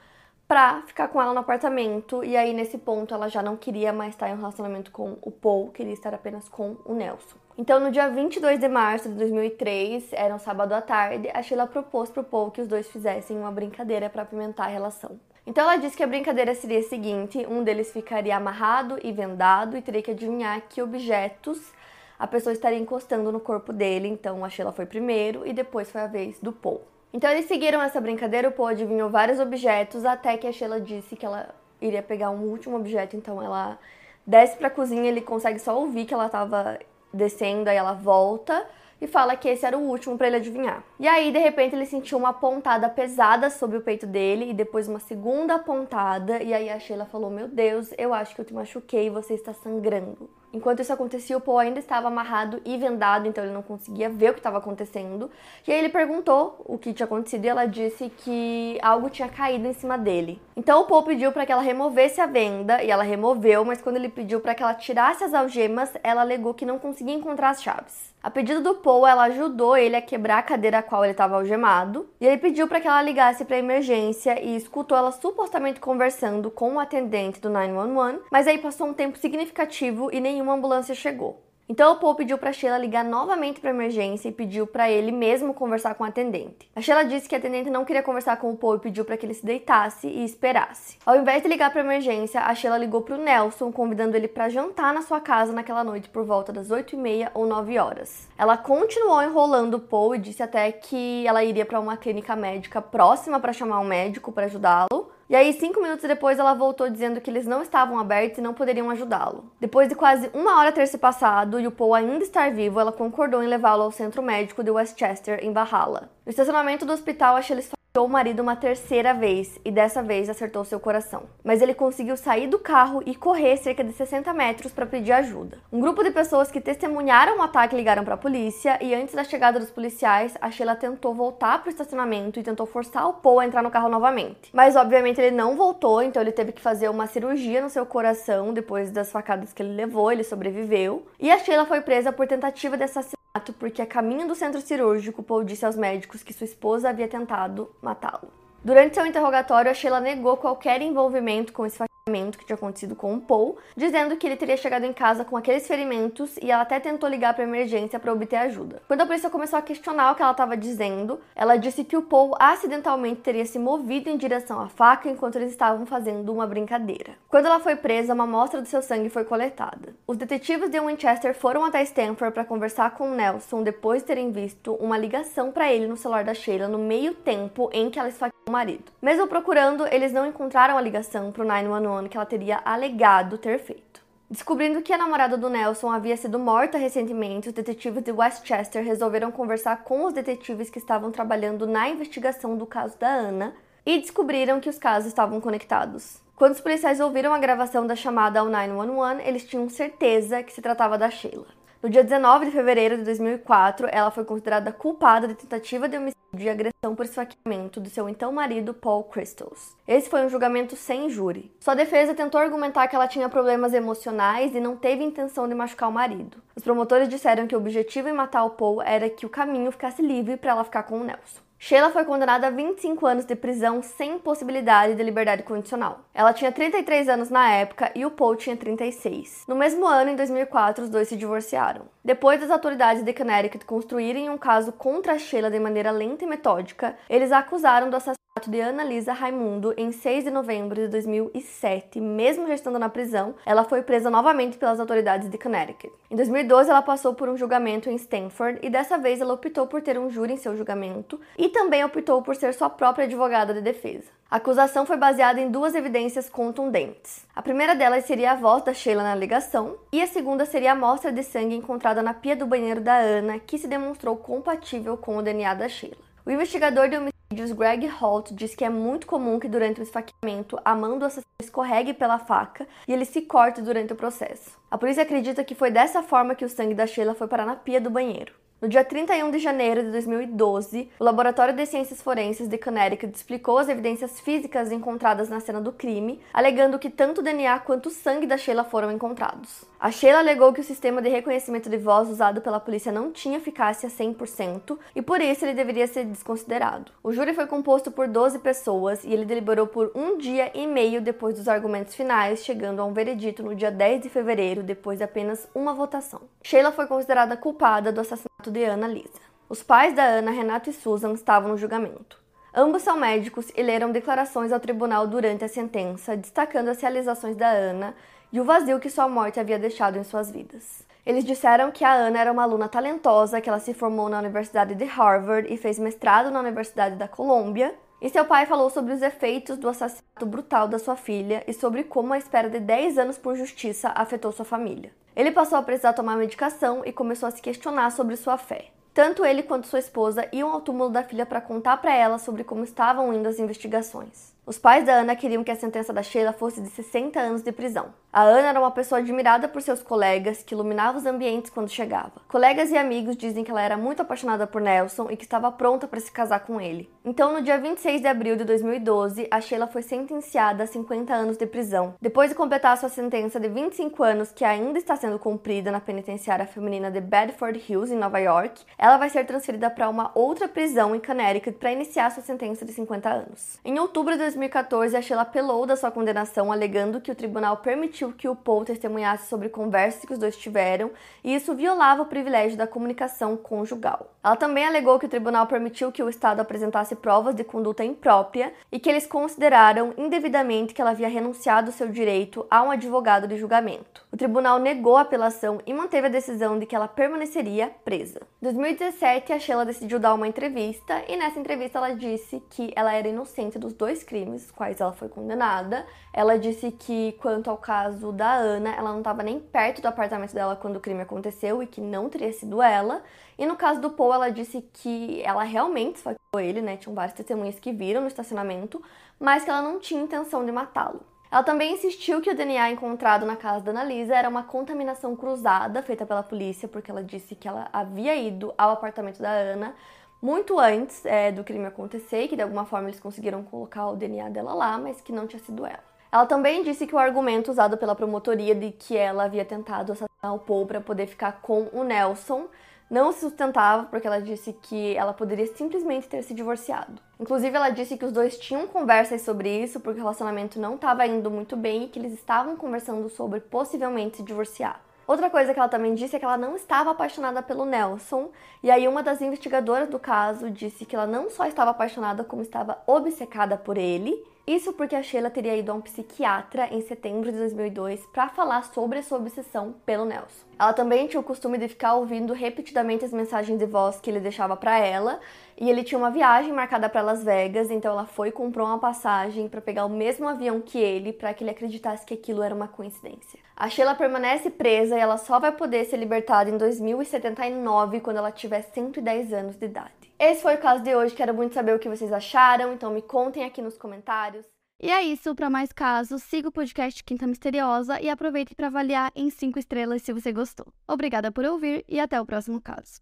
pra 0.47 0.83
ficar 0.87 1.09
com 1.09 1.23
ela 1.23 1.33
no 1.33 1.40
apartamento. 1.40 2.25
E 2.25 2.37
aí, 2.37 2.52
nesse 2.52 2.76
ponto, 2.78 3.14
ela 3.14 3.28
já 3.28 3.42
não 3.42 3.57
queria 3.57 3.92
mais 3.92 4.14
estar 4.14 4.28
em 4.28 4.35
um 4.35 4.37
relacionamento 4.37 4.90
com 4.90 5.16
o 5.23 5.30
Paul, 5.30 5.71
queria 5.71 5.92
estar 5.92 6.12
apenas 6.12 6.49
com 6.49 6.76
o 6.85 6.92
Nelson. 6.92 7.37
Então, 7.61 7.79
no 7.79 7.90
dia 7.90 8.09
22 8.09 8.59
de 8.59 8.69
março 8.69 9.07
de 9.07 9.17
2003, 9.17 10.14
era 10.14 10.35
um 10.35 10.38
sábado 10.38 10.73
à 10.73 10.81
tarde, 10.81 11.29
a 11.35 11.43
Sheila 11.43 11.67
propôs 11.67 12.09
pro 12.09 12.25
Paul 12.25 12.50
que 12.50 12.62
os 12.62 12.67
dois 12.67 12.88
fizessem 12.88 13.37
uma 13.37 13.52
brincadeira 13.52 14.09
para 14.09 14.23
apimentar 14.23 14.64
a 14.64 14.69
relação. 14.69 15.21
Então, 15.47 15.64
ela 15.64 15.76
disse 15.76 15.95
que 15.95 16.02
a 16.02 16.07
brincadeira 16.07 16.55
seria 16.55 16.79
a 16.79 16.83
seguinte: 16.83 17.47
um 17.47 17.62
deles 17.62 17.93
ficaria 17.93 18.35
amarrado 18.35 18.99
e 19.02 19.12
vendado 19.12 19.76
e 19.76 19.83
teria 19.83 20.00
que 20.00 20.11
adivinhar 20.11 20.62
que 20.71 20.81
objetos 20.81 21.71
a 22.19 22.26
pessoa 22.26 22.55
estaria 22.55 22.79
encostando 22.79 23.31
no 23.31 23.38
corpo 23.38 23.75
dele. 23.75 24.09
Então, 24.09 24.43
a 24.43 24.49
Sheila 24.49 24.73
foi 24.73 24.87
primeiro 24.87 25.47
e 25.47 25.52
depois 25.52 25.90
foi 25.90 26.00
a 26.00 26.07
vez 26.07 26.40
do 26.40 26.52
Paul. 26.52 26.81
Então 27.12 27.31
eles 27.31 27.45
seguiram 27.45 27.83
essa 27.83 28.00
brincadeira, 28.00 28.49
o 28.49 28.52
Paul 28.52 28.69
adivinhou 28.69 29.11
vários 29.11 29.38
objetos, 29.38 30.07
até 30.07 30.38
que 30.38 30.47
a 30.47 30.52
Sheila 30.52 30.81
disse 30.81 31.14
que 31.14 31.26
ela 31.26 31.55
iria 31.79 32.02
pegar 32.02 32.31
um 32.31 32.40
último 32.40 32.76
objeto, 32.76 33.19
então 33.19 33.43
ela 33.43 33.79
desce 34.26 34.57
pra 34.57 34.71
cozinha, 34.71 35.11
ele 35.11 35.21
consegue 35.21 35.59
só 35.59 35.79
ouvir 35.79 36.07
que 36.07 36.14
ela 36.14 36.29
tava 36.31 36.79
descendo, 37.12 37.69
aí 37.69 37.76
ela 37.76 37.93
volta 37.93 38.67
e 39.00 39.07
fala 39.07 39.37
que 39.37 39.49
esse 39.49 39.64
era 39.64 39.78
o 39.78 39.88
último 39.88 40.19
para 40.19 40.26
ele 40.26 40.37
adivinhar. 40.37 40.85
E 40.99 41.09
aí, 41.09 41.33
de 41.33 41.38
repente, 41.38 41.75
ele 41.75 41.87
sentiu 41.87 42.19
uma 42.19 42.33
pontada 42.33 42.88
pesada 42.88 43.49
sobre 43.50 43.78
o 43.78 43.80
peito 43.80 44.07
dele 44.07 44.50
e 44.50 44.54
depois 44.54 44.88
uma 44.88 45.00
segunda 45.00 45.59
pontada. 45.59 46.42
E 46.42 46.52
aí 46.52 46.69
a 46.69 46.78
Sheila 46.78 47.07
falou: 47.07 47.30
Meu 47.30 47.49
Deus, 47.49 47.90
eu 47.97 48.12
acho 48.12 48.35
que 48.35 48.40
eu 48.40 48.45
te 48.45 48.54
machuquei, 48.54 49.09
você 49.09 49.35
está 49.35 49.52
sangrando. 49.52 50.28
Enquanto 50.52 50.80
isso 50.80 50.92
acontecia, 50.92 51.37
o 51.37 51.40
Paul 51.40 51.59
ainda 51.59 51.78
estava 51.78 52.09
amarrado 52.09 52.61
e 52.64 52.76
vendado, 52.76 53.28
então 53.28 53.45
ele 53.45 53.52
não 53.52 53.62
conseguia 53.62 54.09
ver 54.09 54.30
o 54.30 54.33
que 54.33 54.40
estava 54.40 54.59
acontecendo. 54.59 55.30
E 55.66 55.73
aí 55.73 55.78
ele 55.78 55.88
perguntou 55.88 56.61
o 56.64 56.76
que 56.76 56.92
tinha 56.92 57.04
acontecido 57.04 57.45
e 57.45 57.49
ela 57.49 57.66
disse 57.66 58.11
que 58.11 58.76
algo 58.83 59.09
tinha 59.09 59.28
caído 59.28 59.69
em 59.69 59.73
cima 59.73 59.97
dele. 59.97 60.42
Então 60.57 60.83
o 60.83 60.87
Paul 60.87 61.04
pediu 61.04 61.30
para 61.30 61.47
que 61.47 61.52
ela 61.52 61.62
removesse 61.62 62.21
a 62.21 62.26
venda 62.26 62.83
e 62.83 62.90
ela 62.90 63.04
removeu, 63.04 63.64
mas 63.64 63.80
quando 63.80 63.97
ele 63.97 64.09
pediu 64.09 64.40
para 64.40 64.52
que 64.52 64.62
ela 64.62 64.75
tirasse 64.75 65.23
as 65.23 65.33
algemas, 65.33 65.92
ela 66.02 66.23
alegou 66.23 66.52
que 66.52 66.66
não 66.66 66.80
conseguia 66.80 67.14
encontrar 67.14 67.50
as 67.50 67.62
chaves. 67.62 68.10
A 68.22 68.30
pedido 68.30 68.60
do 68.60 68.74
Paul, 68.74 69.06
ela 69.06 69.24
ajudou 69.24 69.74
ele 69.74 69.96
a 69.96 70.02
quebrar 70.02 70.38
a 70.38 70.42
cadeira 70.42 70.80
a 70.80 70.82
qual 70.82 71.02
ele 71.02 71.12
estava 71.12 71.36
algemado, 71.36 72.06
e 72.20 72.26
ele 72.26 72.36
pediu 72.36 72.68
para 72.68 72.78
que 72.78 72.86
ela 72.86 73.00
ligasse 73.00 73.46
para 73.46 73.56
emergência 73.56 74.38
e 74.42 74.54
escutou 74.54 74.96
ela 74.96 75.10
supostamente 75.10 75.80
conversando 75.80 76.50
com 76.50 76.74
o 76.74 76.78
atendente 76.78 77.40
do 77.40 77.48
911, 77.48 78.20
mas 78.30 78.46
aí 78.46 78.58
passou 78.58 78.88
um 78.88 78.92
tempo 78.92 79.16
significativo 79.16 80.10
e 80.12 80.20
nenhuma 80.20 80.52
ambulância 80.52 80.94
chegou. 80.94 81.50
Então 81.70 81.92
o 81.92 81.96
Paul 81.98 82.16
pediu 82.16 82.36
para 82.36 82.52
Sheila 82.52 82.76
ligar 82.76 83.04
novamente 83.04 83.60
para 83.60 83.70
emergência 83.70 84.28
e 84.28 84.32
pediu 84.32 84.66
para 84.66 84.90
ele 84.90 85.12
mesmo 85.12 85.54
conversar 85.54 85.94
com 85.94 86.02
a 86.02 86.08
atendente. 86.08 86.68
A 86.74 86.80
Sheila 86.80 87.04
disse 87.04 87.28
que 87.28 87.34
a 87.36 87.38
atendente 87.38 87.70
não 87.70 87.84
queria 87.84 88.02
conversar 88.02 88.38
com 88.38 88.50
o 88.50 88.56
Paul 88.56 88.74
e 88.74 88.80
pediu 88.80 89.04
para 89.04 89.16
que 89.16 89.24
ele 89.24 89.34
se 89.34 89.46
deitasse 89.46 90.08
e 90.08 90.24
esperasse. 90.24 90.98
Ao 91.06 91.14
invés 91.14 91.44
de 91.44 91.48
ligar 91.48 91.70
para 91.70 91.82
emergência, 91.82 92.40
a 92.40 92.52
Sheila 92.56 92.76
ligou 92.76 93.02
para 93.02 93.14
o 93.14 93.22
Nelson, 93.22 93.70
convidando 93.70 94.16
ele 94.16 94.26
para 94.26 94.48
jantar 94.48 94.92
na 94.92 95.02
sua 95.02 95.20
casa 95.20 95.52
naquela 95.52 95.84
noite 95.84 96.08
por 96.08 96.24
volta 96.24 96.52
das 96.52 96.72
8 96.72 96.96
e 96.96 96.98
meia 96.98 97.30
ou 97.34 97.46
9 97.46 97.78
horas. 97.78 98.28
Ela 98.36 98.56
continuou 98.56 99.22
enrolando 99.22 99.74
o 99.74 99.80
Paul 99.80 100.16
e 100.16 100.18
disse 100.18 100.42
até 100.42 100.72
que 100.72 101.24
ela 101.24 101.44
iria 101.44 101.64
para 101.64 101.78
uma 101.78 101.96
clínica 101.96 102.34
médica 102.34 102.82
próxima 102.82 103.38
para 103.38 103.52
chamar 103.52 103.78
um 103.78 103.84
médico 103.84 104.32
para 104.32 104.46
ajudá-lo. 104.46 105.12
E 105.30 105.37
aí, 105.37 105.52
cinco 105.52 105.80
minutos 105.80 106.08
depois, 106.08 106.40
ela 106.40 106.54
voltou 106.54 106.90
dizendo 106.90 107.20
que 107.20 107.30
eles 107.30 107.46
não 107.46 107.62
estavam 107.62 108.00
abertos 108.00 108.38
e 108.38 108.42
não 108.42 108.52
poderiam 108.52 108.90
ajudá-lo. 108.90 109.52
Depois 109.60 109.88
de 109.88 109.94
quase 109.94 110.28
uma 110.34 110.58
hora 110.58 110.72
ter 110.72 110.88
se 110.88 110.99
passado 110.99 111.60
e 111.60 111.68
o 111.68 111.70
Paul 111.70 111.94
ainda 111.94 112.25
estar 112.25 112.50
vivo, 112.50 112.80
ela 112.80 112.90
concordou 112.90 113.40
em 113.40 113.46
levá-lo 113.46 113.84
ao 113.84 113.92
centro 113.92 114.25
médico 114.25 114.64
de 114.64 114.72
Westchester, 114.72 115.38
em 115.40 115.52
Valhalla. 115.52 116.10
No 116.26 116.30
estacionamento 116.30 116.84
do 116.84 116.92
hospital, 116.92 117.37
a 117.37 117.42
Shelley 117.42 117.62
o 117.99 118.09
marido 118.09 118.40
uma 118.40 118.54
terceira 118.54 119.12
vez 119.12 119.59
e 119.64 119.70
dessa 119.70 120.00
vez 120.00 120.30
acertou 120.30 120.64
seu 120.64 120.78
coração. 120.78 121.25
Mas 121.42 121.61
ele 121.61 121.75
conseguiu 121.75 122.16
sair 122.16 122.47
do 122.47 122.59
carro 122.59 123.02
e 123.04 123.16
correr 123.16 123.56
cerca 123.56 123.82
de 123.82 123.92
60 123.92 124.32
metros 124.32 124.73
para 124.73 124.87
pedir 124.87 125.11
ajuda. 125.12 125.59
Um 125.73 125.80
grupo 125.80 126.04
de 126.04 126.12
pessoas 126.12 126.52
que 126.52 126.61
testemunharam 126.61 127.38
o 127.38 127.42
ataque 127.42 127.75
ligaram 127.75 128.04
para 128.04 128.14
a 128.14 128.18
polícia 128.18 128.78
e 128.80 128.94
antes 128.94 129.14
da 129.14 129.25
chegada 129.25 129.59
dos 129.59 129.70
policiais, 129.70 130.35
a 130.40 130.50
Sheila 130.50 130.76
tentou 130.76 131.12
voltar 131.14 131.59
para 131.59 131.66
o 131.66 131.70
estacionamento 131.70 132.38
e 132.38 132.44
tentou 132.44 132.64
forçar 132.64 133.09
o 133.09 133.14
Paul 133.14 133.40
a 133.40 133.47
entrar 133.47 133.62
no 133.62 133.70
carro 133.70 133.88
novamente. 133.88 134.50
Mas 134.52 134.76
obviamente 134.76 135.20
ele 135.20 135.35
não 135.35 135.56
voltou, 135.56 136.00
então 136.00 136.23
ele 136.23 136.32
teve 136.32 136.52
que 136.52 136.61
fazer 136.61 136.88
uma 136.88 137.09
cirurgia 137.09 137.61
no 137.61 137.68
seu 137.68 137.85
coração 137.85 138.54
depois 138.54 138.90
das 138.92 139.11
facadas 139.11 139.52
que 139.52 139.62
ele 139.62 139.75
levou, 139.75 140.12
ele 140.12 140.23
sobreviveu. 140.23 141.06
E 141.18 141.30
a 141.30 141.38
Sheila 141.38 141.66
foi 141.66 141.80
presa 141.80 142.12
por 142.12 142.26
tentativa 142.28 142.76
de 142.76 142.85
assassinato 142.85 143.19
porque 143.52 143.82
a 143.82 143.87
caminho 143.87 144.26
do 144.26 144.34
centro 144.34 144.60
cirúrgico, 144.60 145.22
Paul 145.22 145.44
disse 145.44 145.64
aos 145.64 145.76
médicos 145.76 146.22
que 146.22 146.32
sua 146.32 146.44
esposa 146.44 146.90
havia 146.90 147.08
tentado 147.08 147.70
matá-lo. 147.80 148.28
Durante 148.62 148.94
seu 148.94 149.06
interrogatório, 149.06 149.70
a 149.70 149.75
Sheila 149.75 150.00
negou 150.00 150.37
qualquer 150.37 150.82
envolvimento 150.82 151.52
com 151.52 151.64
esse 151.64 151.89
que 152.38 152.45
tinha 152.45 152.57
acontecido 152.57 152.95
com 152.95 153.14
o 153.14 153.21
Paul, 153.21 153.59
dizendo 153.76 154.17
que 154.17 154.26
ele 154.26 154.37
teria 154.37 154.57
chegado 154.57 154.85
em 154.85 154.93
casa 154.93 155.25
com 155.25 155.37
aqueles 155.37 155.67
ferimentos 155.67 156.37
e 156.38 156.50
ela 156.50 156.62
até 156.62 156.81
tentou 156.81 157.09
ligar 157.09 157.35
para 157.35 157.45
emergência 157.45 157.99
para 157.99 158.12
obter 158.12 158.37
ajuda. 158.37 158.83
Quando 158.87 159.02
a 159.02 159.07
polícia 159.07 159.31
começou 159.31 159.59
a 159.59 159.62
questionar 159.62 160.12
o 160.12 160.14
que 160.14 160.23
ela 160.23 160.33
estava 160.33 160.57
dizendo, 160.57 161.21
ela 161.35 161.57
disse 161.57 161.85
que 161.85 161.97
o 161.97 162.02
Paul 162.02 162.35
acidentalmente 162.38 163.21
teria 163.21 163.45
se 163.47 163.59
movido 163.59 164.09
em 164.09 164.17
direção 164.17 164.61
à 164.61 164.69
faca 164.69 165.09
enquanto 165.09 165.37
eles 165.37 165.50
estavam 165.50 165.87
fazendo 165.87 166.33
uma 166.33 166.47
brincadeira. 166.47 167.12
Quando 167.29 167.47
ela 167.47 167.61
foi 167.61 167.76
presa, 167.76 168.14
uma 168.14 168.25
amostra 168.25 168.61
do 168.61 168.69
seu 168.69 168.83
sangue 168.83 169.09
foi 169.09 169.25
coletada. 169.25 169.95
Os 170.07 170.17
detetives 170.17 170.71
de 170.71 170.81
Winchester 170.81 171.35
foram 171.35 171.64
até 171.64 171.83
Stanford 171.83 172.35
para 172.35 172.45
conversar 172.45 172.90
com 172.93 173.11
Nelson 173.11 173.62
depois 173.62 174.02
de 174.02 174.09
terem 174.09 174.33
visto 174.33 174.75
uma 174.75 174.99
ligação 174.99 175.52
para 175.52 175.73
ele 175.73 175.87
no 175.87 175.97
celular 175.97 176.25
da 176.25 176.35
Sheila 176.35 176.69
no 176.69 176.79
meio 176.79 177.14
tempo 177.14 177.71
em 177.73 177.90
que 177.90 177.99
ela 177.99 178.09
esfaqueou 178.09 178.43
o 178.49 178.50
marido. 178.50 178.85
Mesmo 179.00 179.26
procurando, 179.26 179.87
eles 179.87 180.12
não 180.12 180.26
encontraram 180.26 180.76
a 180.76 180.81
ligação 180.81 181.31
para 181.31 181.43
o 181.43 181.47
911 181.47 182.00
que 182.09 182.16
ela 182.16 182.26
teria 182.26 182.61
alegado 182.64 183.38
ter 183.38 183.59
feito. 183.59 184.00
Descobrindo 184.30 184.80
que 184.80 184.92
a 184.92 184.99
namorada 184.99 185.37
do 185.37 185.50
Nelson 185.50 185.90
havia 185.90 186.16
sido 186.16 186.38
morta 186.38 186.78
recentemente, 186.78 187.49
os 187.49 187.54
detetives 187.54 188.02
de 188.02 188.12
Westchester 188.12 188.85
resolveram 188.85 189.33
conversar 189.33 189.83
com 189.83 190.04
os 190.04 190.14
detetives 190.14 190.71
que 190.71 190.78
estavam 190.78 191.11
trabalhando 191.11 191.66
na 191.66 191.88
investigação 191.88 192.57
do 192.57 192.64
caso 192.64 192.97
da 192.97 193.09
Ana 193.09 193.54
e 193.85 193.99
descobriram 193.99 194.61
que 194.61 194.69
os 194.69 194.78
casos 194.78 195.09
estavam 195.09 195.40
conectados. 195.40 196.23
Quando 196.37 196.54
os 196.54 196.61
policiais 196.61 197.00
ouviram 197.00 197.35
a 197.35 197.38
gravação 197.38 197.87
da 197.87 197.97
chamada 197.97 198.40
ao 198.40 198.47
911, 198.47 199.21
eles 199.28 199.45
tinham 199.45 199.69
certeza 199.69 200.42
que 200.42 200.52
se 200.52 200.62
tratava 200.62 200.97
da 200.97 201.11
Sheila. 201.11 201.60
No 201.82 201.88
dia 201.88 202.04
19 202.04 202.44
de 202.44 202.52
fevereiro 202.52 202.99
de 202.99 203.04
2004, 203.04 203.88
ela 203.90 204.10
foi 204.10 204.22
considerada 204.22 204.70
culpada 204.70 205.26
de 205.26 205.34
tentativa 205.34 205.88
de 205.88 205.96
homicídio 205.96 206.20
de 206.34 206.46
agressão 206.46 206.94
por 206.94 207.06
esfaqueamento 207.06 207.80
do 207.80 207.88
seu 207.88 208.06
então 208.06 208.30
marido 208.30 208.75
Paul 208.75 209.04
Crystals. 209.04 209.75
Esse 209.88 210.10
foi 210.10 210.20
um 210.20 210.28
julgamento 210.28 210.76
sem 210.76 211.08
júri. 211.08 211.50
Sua 211.58 211.75
defesa 211.75 212.14
tentou 212.14 212.38
argumentar 212.38 212.87
que 212.87 212.94
ela 212.94 213.08
tinha 213.08 213.30
problemas 213.30 213.72
emocionais 213.72 214.54
e 214.54 214.60
não 214.60 214.76
teve 214.76 215.02
intenção 215.02 215.49
de 215.49 215.54
machucar 215.54 215.88
o 215.88 215.92
marido. 215.92 216.37
Os 216.54 216.62
promotores 216.62 217.08
disseram 217.08 217.46
que 217.46 217.56
o 217.56 217.58
objetivo 217.58 218.10
em 218.10 218.12
matar 218.12 218.44
o 218.44 218.50
Paul 218.50 218.82
era 218.82 219.08
que 219.08 219.25
o 219.25 219.30
caminho 219.30 219.72
ficasse 219.72 220.02
livre 220.02 220.37
para 220.37 220.50
ela 220.50 220.64
ficar 220.64 220.82
com 220.82 221.00
o 221.00 221.04
Nelson. 221.04 221.40
Sheila 221.62 221.90
foi 221.90 222.07
condenada 222.07 222.46
a 222.46 222.51
25 222.51 223.07
anos 223.07 223.27
de 223.27 223.37
prisão 223.37 223.83
sem 223.83 224.18
possibilidade 224.18 224.94
de 224.94 225.03
liberdade 225.03 225.42
condicional. 225.42 226.01
Ela 226.14 226.33
tinha 226.33 226.51
33 226.51 227.07
anos 227.07 227.29
na 227.29 227.51
época 227.51 227.92
e 227.94 228.07
o 228.07 228.11
Paul 228.11 228.35
tinha 228.35 228.57
36. 228.57 229.44
No 229.46 229.55
mesmo 229.55 229.87
ano, 229.87 230.11
em 230.11 230.16
2004, 230.16 230.85
os 230.85 230.88
dois 230.88 231.07
se 231.09 231.16
divorciaram. 231.18 231.83
Depois 232.03 232.40
das 232.40 232.51
autoridades 232.51 233.03
de 233.03 233.12
Connecticut 233.12 233.66
construírem 233.66 234.31
um 234.31 234.38
caso 234.38 234.73
contra 234.73 235.18
Sheila 235.18 235.51
de 235.51 235.61
maneira 235.61 235.90
lenta 235.90 236.25
e 236.25 236.27
metódica, 236.27 236.96
eles 237.11 237.31
a 237.31 237.40
acusaram 237.40 237.90
do 237.90 237.96
assassinato 237.96 238.19
de 238.49 238.61
Ana 238.61 238.85
Lisa 238.85 239.12
Raimundo 239.12 239.75
em 239.77 239.93
6 239.93 240.25
de 240.25 240.31
novembro 240.31 240.75
de 240.75 240.88
2007. 240.88 242.01
Mesmo 242.01 242.47
já 242.47 242.55
estando 242.55 242.79
na 242.79 242.88
prisão, 242.88 243.35
ela 243.45 243.64
foi 243.64 243.83
presa 243.83 244.09
novamente 244.09 244.57
pelas 244.57 244.81
autoridades 244.81 245.29
de 245.29 245.37
Connecticut. 245.37 245.93
Em 246.11 246.16
2012, 246.16 246.71
ela 246.71 246.83
passou 246.83 247.14
por 247.14 247.29
um 247.29 247.37
julgamento 247.37 247.90
em 247.90 247.97
Stanford 247.97 248.59
e 248.62 248.71
dessa 248.71 248.97
vez 248.97 249.21
ela 249.21 249.35
optou 249.35 249.66
por 249.66 249.83
ter 249.83 249.99
um 249.99 250.09
júri 250.09 250.35
em 250.35 250.37
seu 250.37 250.57
julgamento 250.57 251.21
e 251.37 251.49
também 251.49 251.85
optou 251.85 252.23
por 252.23 252.35
ser 252.35 252.55
sua 252.55 252.71
própria 252.71 253.05
advogada 253.05 253.53
de 253.53 253.61
defesa. 253.61 254.09
A 254.31 254.37
acusação 254.37 254.87
foi 254.87 254.97
baseada 254.97 255.40
em 255.40 255.51
duas 255.51 255.75
evidências 255.75 256.29
contundentes. 256.29 257.27
A 257.35 257.43
primeira 257.43 257.75
delas 257.75 258.05
seria 258.05 258.33
a 258.33 258.37
voz 258.37 258.62
da 258.62 258.73
Sheila 258.73 259.03
na 259.03 259.14
ligação, 259.14 259.77
e 259.93 260.01
a 260.01 260.07
segunda 260.07 260.47
seria 260.47 260.71
a 260.71 260.73
amostra 260.73 261.11
de 261.11 261.25
sangue 261.25 261.57
encontrada 261.57 262.01
na 262.01 262.14
pia 262.14 262.37
do 262.37 262.47
banheiro 262.47 262.81
da 262.81 262.97
Ana, 262.97 263.40
que 263.40 263.59
se 263.59 263.66
demonstrou 263.66 264.16
compatível 264.16 264.97
com 264.97 265.16
o 265.16 265.23
DNA 265.23 265.53
da 265.55 265.69
Sheila. 265.69 265.97
O 266.25 266.31
investigador 266.31 266.88
de 266.88 266.97
homicídios 267.33 267.53
Greg 267.53 267.87
Holt 267.87 268.35
diz 268.35 268.57
que 268.57 268.64
é 268.64 268.69
muito 268.69 269.07
comum 269.07 269.38
que 269.38 269.47
durante 269.47 269.81
o 269.81 269.85
esfaqueamento 269.85 270.59
a 270.64 270.75
mão 270.75 270.99
do 270.99 271.05
assassino 271.05 271.25
escorregue 271.40 271.95
pela 271.95 272.19
faca 272.19 272.66
e 272.88 272.93
ele 272.93 273.05
se 273.05 273.23
corte 273.23 273.62
durante 273.62 273.93
o 273.93 273.97
processo. 273.97 274.59
A 274.69 274.77
polícia 274.77 275.05
acredita 275.05 275.45
que 275.45 275.55
foi 275.55 275.71
dessa 275.71 276.03
forma 276.03 276.35
que 276.35 276.45
o 276.45 276.49
sangue 276.49 276.75
da 276.75 276.88
Sheila 276.88 277.14
foi 277.14 277.29
parar 277.29 277.47
na 277.47 277.55
pia 277.55 277.81
do 277.81 277.88
banheiro. 277.88 278.33
No 278.61 278.69
dia 278.69 278.85
31 278.85 279.31
de 279.31 279.38
janeiro 279.38 279.85
de 279.85 279.93
2012, 279.93 280.90
o 280.99 281.05
Laboratório 281.05 281.55
de 281.55 281.64
Ciências 281.66 282.03
Forenses 282.03 282.49
de 282.49 282.59
Connecticut 282.59 283.14
explicou 283.14 283.59
as 283.59 283.69
evidências 283.69 284.19
físicas 284.19 284.73
encontradas 284.73 285.29
na 285.29 285.38
cena 285.38 285.61
do 285.61 285.73
crime, 285.73 286.21
alegando 286.35 286.81
que 286.81 286.90
tanto 286.90 287.21
o 287.21 287.25
DNA 287.25 287.61
quanto 287.61 287.87
o 287.87 287.93
sangue 287.93 288.27
da 288.27 288.37
Sheila 288.37 288.64
foram 288.64 288.90
encontrados. 288.90 289.69
A 289.81 289.90
Sheila 289.90 290.19
alegou 290.19 290.53
que 290.53 290.61
o 290.61 290.64
sistema 290.64 291.01
de 291.01 291.09
reconhecimento 291.09 291.71
de 291.71 291.79
voz 291.79 292.11
usado 292.11 292.43
pela 292.43 292.61
polícia 292.61 292.93
não 292.93 293.11
tinha 293.11 293.38
eficácia 293.38 293.88
100% 293.88 294.79
e 294.95 295.01
por 295.01 295.23
isso 295.23 295.43
ele 295.43 295.55
deveria 295.55 295.87
ser 295.87 296.05
desconsiderado. 296.05 296.93
O 297.03 297.11
júri 297.14 297.33
foi 297.33 297.47
composto 297.47 297.90
por 297.90 298.07
12 298.07 298.40
pessoas 298.40 299.03
e 299.05 299.11
ele 299.11 299.25
deliberou 299.25 299.66
por 299.66 299.90
um 299.95 300.19
dia 300.19 300.51
e 300.53 300.66
meio 300.66 301.01
depois 301.01 301.38
dos 301.38 301.49
argumentos 301.49 301.95
finais, 301.95 302.45
chegando 302.45 302.83
a 302.83 302.85
um 302.85 302.93
veredito 302.93 303.43
no 303.43 303.55
dia 303.55 303.71
10 303.71 304.03
de 304.03 304.11
fevereiro, 304.11 304.62
depois 304.62 304.99
de 304.99 305.05
apenas 305.05 305.49
uma 305.55 305.73
votação. 305.73 306.21
Sheila 306.43 306.73
foi 306.73 306.87
considerada 306.87 307.35
culpada 307.35 307.90
do 307.90 308.03
assassinato 308.03 308.51
de 308.51 308.62
Ana 308.62 308.87
Lisa. 308.87 309.31
Os 309.49 309.62
pais 309.62 309.95
da 309.95 310.05
Ana, 310.05 310.31
Renato 310.31 310.69
e 310.69 310.75
Susan, 310.75 311.14
estavam 311.14 311.49
no 311.49 311.57
julgamento. 311.57 312.21
Ambos 312.55 312.83
são 312.83 312.99
médicos 312.99 313.51
e 313.57 313.62
leram 313.62 313.90
declarações 313.93 314.53
ao 314.53 314.61
tribunal 314.61 315.07
durante 315.07 315.43
a 315.43 315.49
sentença, 315.49 316.19
destacando 316.19 316.69
as 316.69 316.83
realizações 316.83 317.35
da 317.35 317.49
Ana 317.49 317.95
e 318.33 318.40
o 318.40 318.45
vazio 318.45 318.81
que 318.81 318.90
sua 318.90 319.09
morte 319.09 319.40
havia 319.40 319.59
deixado 319.59 319.99
em 319.99 320.05
suas 320.05 320.31
vidas. 320.31 320.85
Eles 321.05 321.25
disseram 321.25 321.71
que 321.71 321.85
a 321.85 321.93
Ana 321.93 322.21
era 322.21 322.33
uma 322.33 322.43
aluna 322.43 322.69
talentosa, 322.69 323.40
que 323.40 323.49
ela 323.49 323.59
se 323.59 323.75
formou 323.75 324.09
na 324.09 324.19
Universidade 324.19 324.75
de 324.75 324.85
Harvard 324.85 325.53
e 325.53 325.57
fez 325.57 325.79
mestrado 325.79 326.31
na 326.31 326.40
Universidade 326.40 326.97
da 326.97 327.09
Colômbia. 327.09 327.75
E 328.01 328.09
seu 328.09 328.25
pai 328.25 328.47
falou 328.47 328.71
sobre 328.71 328.95
os 328.95 329.03
efeitos 329.03 329.59
do 329.59 329.69
assassinato 329.69 330.25
brutal 330.25 330.69
da 330.69 330.79
sua 330.79 330.97
filha 330.97 331.43
e 331.47 331.53
sobre 331.53 331.85
como 331.85 332.12
a 332.12 332.19
espera 332.19 332.49
de 332.49 332.61
10 332.61 332.99
anos 332.99 333.19
por 333.19 333.37
justiça 333.37 333.93
afetou 333.95 334.33
sua 334.33 334.45
família. 334.45 334.93
Ele 335.16 335.31
passou 335.31 335.59
a 335.59 335.62
precisar 335.62 335.93
tomar 335.93 336.16
medicação 336.16 336.83
e 336.85 336.93
começou 336.93 337.27
a 337.27 337.31
se 337.31 337.43
questionar 337.43 337.90
sobre 337.90 338.16
sua 338.16 338.38
fé. 338.38 338.66
Tanto 338.95 339.25
ele 339.25 339.43
quanto 339.43 339.66
sua 339.66 339.79
esposa 339.79 340.29
iam 340.33 340.51
ao 340.51 340.61
túmulo 340.61 340.90
da 340.90 341.03
filha 341.03 341.25
para 341.25 341.40
contar 341.40 341.77
para 341.77 341.95
ela 341.95 342.19
sobre 342.19 342.43
como 342.43 342.64
estavam 342.64 343.12
indo 343.12 343.29
as 343.29 343.38
investigações. 343.38 344.35
Os 344.46 344.59
pais 344.59 344.85
da 344.85 344.94
Ana 344.94 345.14
queriam 345.14 345.44
que 345.44 345.50
a 345.50 345.57
sentença 345.57 345.92
da 345.92 346.03
Sheila 346.03 346.33
fosse 346.33 346.61
de 346.61 346.68
60 346.70 347.20
anos 347.20 347.42
de 347.42 347.53
prisão. 347.53 347.94
A 348.12 348.22
Ana 348.22 348.48
era 348.48 348.59
uma 348.59 348.72
pessoa 348.72 349.00
admirada 349.00 349.46
por 349.46 349.62
seus 349.62 349.81
colegas, 349.81 350.42
que 350.42 350.53
iluminava 350.53 350.98
os 350.98 351.07
ambientes 351.07 351.48
quando 351.48 351.68
chegava. 351.68 352.20
Colegas 352.26 352.72
e 352.72 352.76
amigos 352.76 353.16
dizem 353.16 353.44
que 353.44 353.50
ela 353.53 353.62
era 353.62 353.76
muito 353.76 354.03
apaixonada 354.03 354.48
por 354.48 354.61
Nelson 354.61 355.07
e 355.11 355.16
que 355.16 355.22
estava 355.22 355.53
pronta 355.53 355.87
para 355.87 356.00
se 356.00 356.11
casar 356.11 356.40
com 356.40 356.61
ele. 356.61 356.90
Então, 357.05 357.33
no 357.33 357.40
dia 357.40 357.57
26 357.57 358.00
de 358.00 358.09
abril 358.09 358.35
de 358.35 358.42
2012, 358.42 359.29
a 359.31 359.40
Sheila 359.40 359.68
foi 359.68 359.83
sentenciada 359.83 360.64
a 360.64 360.66
50 360.66 361.14
anos 361.14 361.37
de 361.37 361.46
prisão. 361.46 361.94
Depois 362.00 362.31
de 362.31 362.35
completar 362.35 362.76
sua 362.76 362.88
sentença 362.88 363.38
de 363.38 363.48
25 363.48 364.03
anos, 364.03 364.33
que 364.33 364.44
ainda 364.44 364.76
está 364.76 364.96
sendo 364.96 365.18
cumprida 365.18 365.70
na 365.70 365.81
penitenciária 365.81 366.46
feminina 366.46 366.90
de 366.90 367.00
Bedford 367.00 367.64
Hills, 367.68 367.94
em 367.94 367.96
Nova 367.96 368.18
York, 368.18 368.64
ela 368.76 368.96
vai 368.96 369.09
ser 369.09 369.24
transferida 369.24 369.70
para 369.70 369.88
uma 369.88 370.11
outra 370.16 370.48
prisão 370.48 370.96
em 370.96 371.00
Connecticut 371.00 371.57
para 371.59 371.70
iniciar 371.70 372.11
sua 372.11 372.24
sentença 372.24 372.64
de 372.64 372.72
50 372.72 373.09
anos. 373.09 373.61
Em 373.64 373.79
outubro 373.79 374.16
de 374.16 374.24
2014, 374.40 374.96
a 374.96 375.03
Sheila 375.03 375.22
apelou 375.22 375.66
da 375.66 375.76
sua 375.76 375.90
condenação, 375.90 376.50
alegando 376.50 377.00
que 377.00 377.12
o 377.12 377.14
tribunal 377.14 377.59
permitiu 377.59 378.12
que 378.12 378.26
o 378.26 378.35
Paul 378.35 378.64
testemunhasse 378.64 379.29
sobre 379.29 379.50
conversas 379.50 380.05
que 380.05 380.12
os 380.12 380.18
dois 380.18 380.37
tiveram 380.37 380.90
e 381.22 381.35
isso 381.35 381.55
violava 381.55 382.03
o 382.03 382.07
privilégio 382.07 382.57
da 382.57 382.66
comunicação 382.66 383.37
conjugal. 383.37 384.14
Ela 384.22 384.37
também 384.37 384.66
alegou 384.66 384.98
que 384.98 385.07
o 385.07 385.09
tribunal 385.09 385.46
permitiu 385.46 385.90
que 385.90 386.03
o 386.03 386.09
Estado 386.09 386.40
apresentasse 386.40 386.94
provas 386.94 387.35
de 387.35 387.42
conduta 387.42 387.85
imprópria 387.85 388.53
e 388.70 388.79
que 388.79 388.88
eles 388.88 389.07
consideraram 389.07 389.94
indevidamente 389.96 390.74
que 390.74 390.81
ela 390.81 390.90
havia 390.90 391.09
renunciado 391.09 391.72
seu 391.72 391.88
direito 391.88 392.46
a 392.50 392.62
um 392.62 392.70
advogado 392.70 393.26
de 393.26 393.38
julgamento. 393.38 394.07
O 394.12 394.16
tribunal 394.16 394.59
negou 394.59 394.96
a 394.96 395.03
apelação 395.03 395.61
e 395.66 395.72
manteve 395.72 396.07
a 396.07 396.11
decisão 396.11 396.59
de 396.59 396.66
que 396.66 396.76
ela 396.76 396.88
permaneceria 396.88 397.70
presa. 397.85 398.20
Em 398.42 398.44
2017, 398.44 399.33
a 399.33 399.38
Sheila 399.38 399.64
decidiu 399.64 399.98
dar 399.98 400.14
uma 400.14 400.29
entrevista 400.29 401.03
e 401.09 401.16
nessa 401.16 401.38
entrevista 401.38 401.79
ela 401.79 401.94
disse 401.94 402.42
que 402.50 402.72
ela 402.76 402.92
era 402.92 403.09
inocente 403.09 403.59
dos 403.59 403.72
dois 403.72 404.03
crimes 404.20 404.50
quais 404.50 404.80
ela 404.80 404.92
foi 404.92 405.09
condenada. 405.09 405.87
Ela 406.12 406.38
disse 406.38 406.70
que, 406.70 407.12
quanto 407.20 407.50
ao 407.50 407.56
caso 407.56 408.12
da 408.12 408.33
Ana, 408.33 408.74
ela 408.74 408.90
não 408.90 408.98
estava 408.98 409.22
nem 409.22 409.40
perto 409.40 409.80
do 409.80 409.88
apartamento 409.88 410.35
dela 410.35 410.56
quando 410.56 410.76
o 410.76 410.80
crime 410.80 411.00
aconteceu 411.00 411.62
e 411.62 411.66
que 411.66 411.80
não 411.80 412.09
teria 412.09 412.33
sido 412.33 412.62
ela. 412.62 413.02
E 413.38 413.46
no 413.46 413.56
caso 413.56 413.80
do 413.80 413.90
Paul, 413.90 414.14
ela 414.14 414.30
disse 414.30 414.62
que 414.72 415.22
ela 415.22 415.42
realmente 415.42 415.96
esfaqueou 415.96 416.40
ele, 416.40 416.61
né? 416.61 416.76
Tinham 416.76 416.94
várias 416.94 417.14
testemunhas 417.14 417.59
que 417.59 417.72
viram 417.72 418.02
no 418.02 418.09
estacionamento, 418.09 418.83
mas 419.18 419.44
que 419.44 419.50
ela 419.50 419.62
não 419.62 419.78
tinha 419.78 420.02
intenção 420.02 420.44
de 420.44 420.52
matá-lo. 420.52 421.00
Ela 421.30 421.44
também 421.44 421.74
insistiu 421.74 422.20
que 422.20 422.28
o 422.28 422.35
DNA 422.35 422.72
encontrado 422.72 423.24
na 423.24 423.37
casa 423.37 423.64
da 423.64 423.70
Annalisa 423.70 424.16
era 424.16 424.28
uma 424.28 424.42
contaminação 424.42 425.14
cruzada 425.14 425.80
feita 425.80 426.04
pela 426.04 426.24
polícia, 426.24 426.66
porque 426.66 426.90
ela 426.90 427.04
disse 427.04 427.37
que 427.37 427.46
ela 427.46 427.68
havia 427.72 428.16
ido 428.16 428.52
ao 428.59 428.70
apartamento 428.70 429.22
da 429.22 429.30
Ana 429.30 429.74
muito 430.20 430.59
antes 430.59 431.04
é, 431.04 431.33
do 431.33 431.42
crime 431.42 431.66
acontecer, 431.66 432.28
que 432.28 432.37
de 432.37 432.42
alguma 432.42 432.64
forma 432.64 432.88
eles 432.88 433.00
conseguiram 433.00 433.42
colocar 433.42 433.88
o 433.88 433.96
DNA 433.96 434.28
dela 434.30 434.54
lá, 434.54 434.78
mas 434.78 435.00
que 435.00 435.12
não 435.12 435.26
tinha 435.26 435.42
sido 435.42 435.64
ela. 435.64 435.90
Ela 436.12 436.26
também 436.26 436.62
disse 436.64 436.87
que 436.87 436.94
o 436.94 436.98
argumento 436.98 437.50
usado 437.50 437.76
pela 437.76 437.94
promotoria 437.94 438.54
de 438.54 438.72
que 438.72 438.96
ela 438.96 439.24
havia 439.24 439.44
tentado 439.44 439.92
assassinar 439.92 440.35
o 440.35 440.40
Paul 440.40 440.66
para 440.66 440.80
poder 440.80 441.06
ficar 441.06 441.40
com 441.40 441.68
o 441.72 441.85
Nelson 441.85 442.48
não 442.90 443.12
se 443.12 443.20
sustentava 443.20 443.85
porque 443.85 444.09
ela 444.09 444.20
disse 444.20 444.52
que 444.52 444.96
ela 444.96 445.12
poderia 445.12 445.46
simplesmente 445.46 446.09
ter 446.09 446.24
se 446.24 446.35
divorciado. 446.35 447.00
Inclusive, 447.20 447.54
ela 447.54 447.70
disse 447.70 447.96
que 447.96 448.04
os 448.04 448.11
dois 448.11 448.37
tinham 448.37 448.66
conversas 448.66 449.22
sobre 449.22 449.62
isso 449.62 449.78
porque 449.78 450.00
o 450.00 450.02
relacionamento 450.02 450.59
não 450.59 450.74
estava 450.74 451.06
indo 451.06 451.30
muito 451.30 451.56
bem 451.56 451.85
e 451.85 451.88
que 451.88 452.00
eles 452.00 452.12
estavam 452.12 452.56
conversando 452.56 453.09
sobre 453.09 453.38
possivelmente 453.38 454.16
se 454.16 454.24
divorciar. 454.24 454.80
Outra 455.11 455.29
coisa 455.29 455.53
que 455.53 455.59
ela 455.59 455.68
também 455.68 455.92
disse 455.92 456.14
é 456.14 456.20
que 456.20 456.25
ela 456.25 456.38
não 456.38 456.55
estava 456.55 456.92
apaixonada 456.92 457.42
pelo 457.42 457.64
Nelson, 457.64 458.31
e 458.62 458.70
aí 458.70 458.87
uma 458.87 459.03
das 459.03 459.20
investigadoras 459.20 459.88
do 459.88 459.99
caso 459.99 460.49
disse 460.49 460.85
que 460.85 460.94
ela 460.94 461.05
não 461.05 461.29
só 461.29 461.46
estava 461.46 461.73
apaixonada, 461.73 462.23
como 462.23 462.42
estava 462.42 462.79
obcecada 462.87 463.57
por 463.57 463.77
ele. 463.77 464.25
Isso 464.46 464.72
porque 464.72 464.96
a 464.96 465.03
Sheila 465.03 465.31
teria 465.31 465.57
ido 465.57 465.70
a 465.70 465.74
um 465.74 465.81
psiquiatra 465.81 466.68
em 466.72 466.81
setembro 466.81 467.31
de 467.31 467.38
2002 467.38 468.05
para 468.07 468.29
falar 468.29 468.64
sobre 468.64 468.98
a 468.98 469.03
sua 469.03 469.18
obsessão 469.18 469.74
pelo 469.85 470.05
Nelson. 470.05 470.44
Ela 470.59 470.72
também 470.72 471.07
tinha 471.07 471.20
o 471.20 471.24
costume 471.24 471.57
de 471.57 471.68
ficar 471.68 471.94
ouvindo 471.94 472.33
repetidamente 472.33 473.05
as 473.05 473.12
mensagens 473.12 473.59
de 473.59 473.66
voz 473.66 474.00
que 474.00 474.11
ele 474.11 474.18
deixava 474.18 474.57
para 474.57 474.79
ela, 474.79 475.20
e 475.57 475.70
ele 475.70 475.85
tinha 475.85 475.98
uma 475.98 476.11
viagem 476.11 476.53
marcada 476.53 476.88
para 476.88 477.03
Las 477.03 477.22
Vegas, 477.22 477.70
então 477.70 477.92
ela 477.92 478.07
foi 478.07 478.29
e 478.29 478.33
comprou 478.33 478.66
uma 478.66 478.79
passagem 478.79 479.48
para 479.48 479.61
pegar 479.61 479.85
o 479.85 479.90
mesmo 479.90 480.26
avião 480.26 480.61
que 480.61 480.79
ele, 480.79 481.12
para 481.12 481.33
que 481.33 481.44
ele 481.44 481.50
acreditasse 481.50 482.05
que 482.05 482.14
aquilo 482.14 482.42
era 482.42 482.55
uma 482.55 482.66
coincidência. 482.66 483.38
A 483.55 483.68
Sheila 483.68 483.94
permanece 483.94 484.50
presa 484.50 484.96
e 484.96 485.00
ela 485.00 485.18
só 485.18 485.38
vai 485.38 485.53
poder 485.53 485.85
ser 485.85 485.98
libertada 485.98 486.48
em 486.50 486.57
2079, 486.57 488.00
quando 488.00 488.16
ela 488.16 488.33
tiver 488.33 488.62
110 488.62 489.33
anos 489.33 489.57
de 489.57 489.66
idade. 489.66 489.99
Esse 490.22 490.42
foi 490.42 490.56
o 490.56 490.61
caso 490.61 490.83
de 490.83 490.94
hoje, 490.94 491.14
quero 491.14 491.33
muito 491.33 491.54
saber 491.54 491.74
o 491.74 491.78
que 491.78 491.88
vocês 491.88 492.12
acharam, 492.12 492.74
então 492.74 492.92
me 492.92 493.00
contem 493.00 493.42
aqui 493.42 493.62
nos 493.62 493.78
comentários. 493.78 494.44
E 494.78 494.90
é 494.90 495.02
isso, 495.02 495.35
para 495.35 495.48
mais 495.48 495.72
casos, 495.72 496.22
siga 496.22 496.50
o 496.50 496.52
podcast 496.52 497.02
Quinta 497.02 497.26
Misteriosa 497.26 497.98
e 498.02 498.11
aproveite 498.11 498.54
para 498.54 498.66
avaliar 498.66 499.11
em 499.16 499.30
5 499.30 499.59
estrelas 499.59 500.02
se 500.02 500.12
você 500.12 500.30
gostou. 500.30 500.66
Obrigada 500.87 501.33
por 501.33 501.46
ouvir 501.46 501.87
e 501.88 501.98
até 501.98 502.20
o 502.20 502.26
próximo 502.26 502.61
caso. 502.61 503.00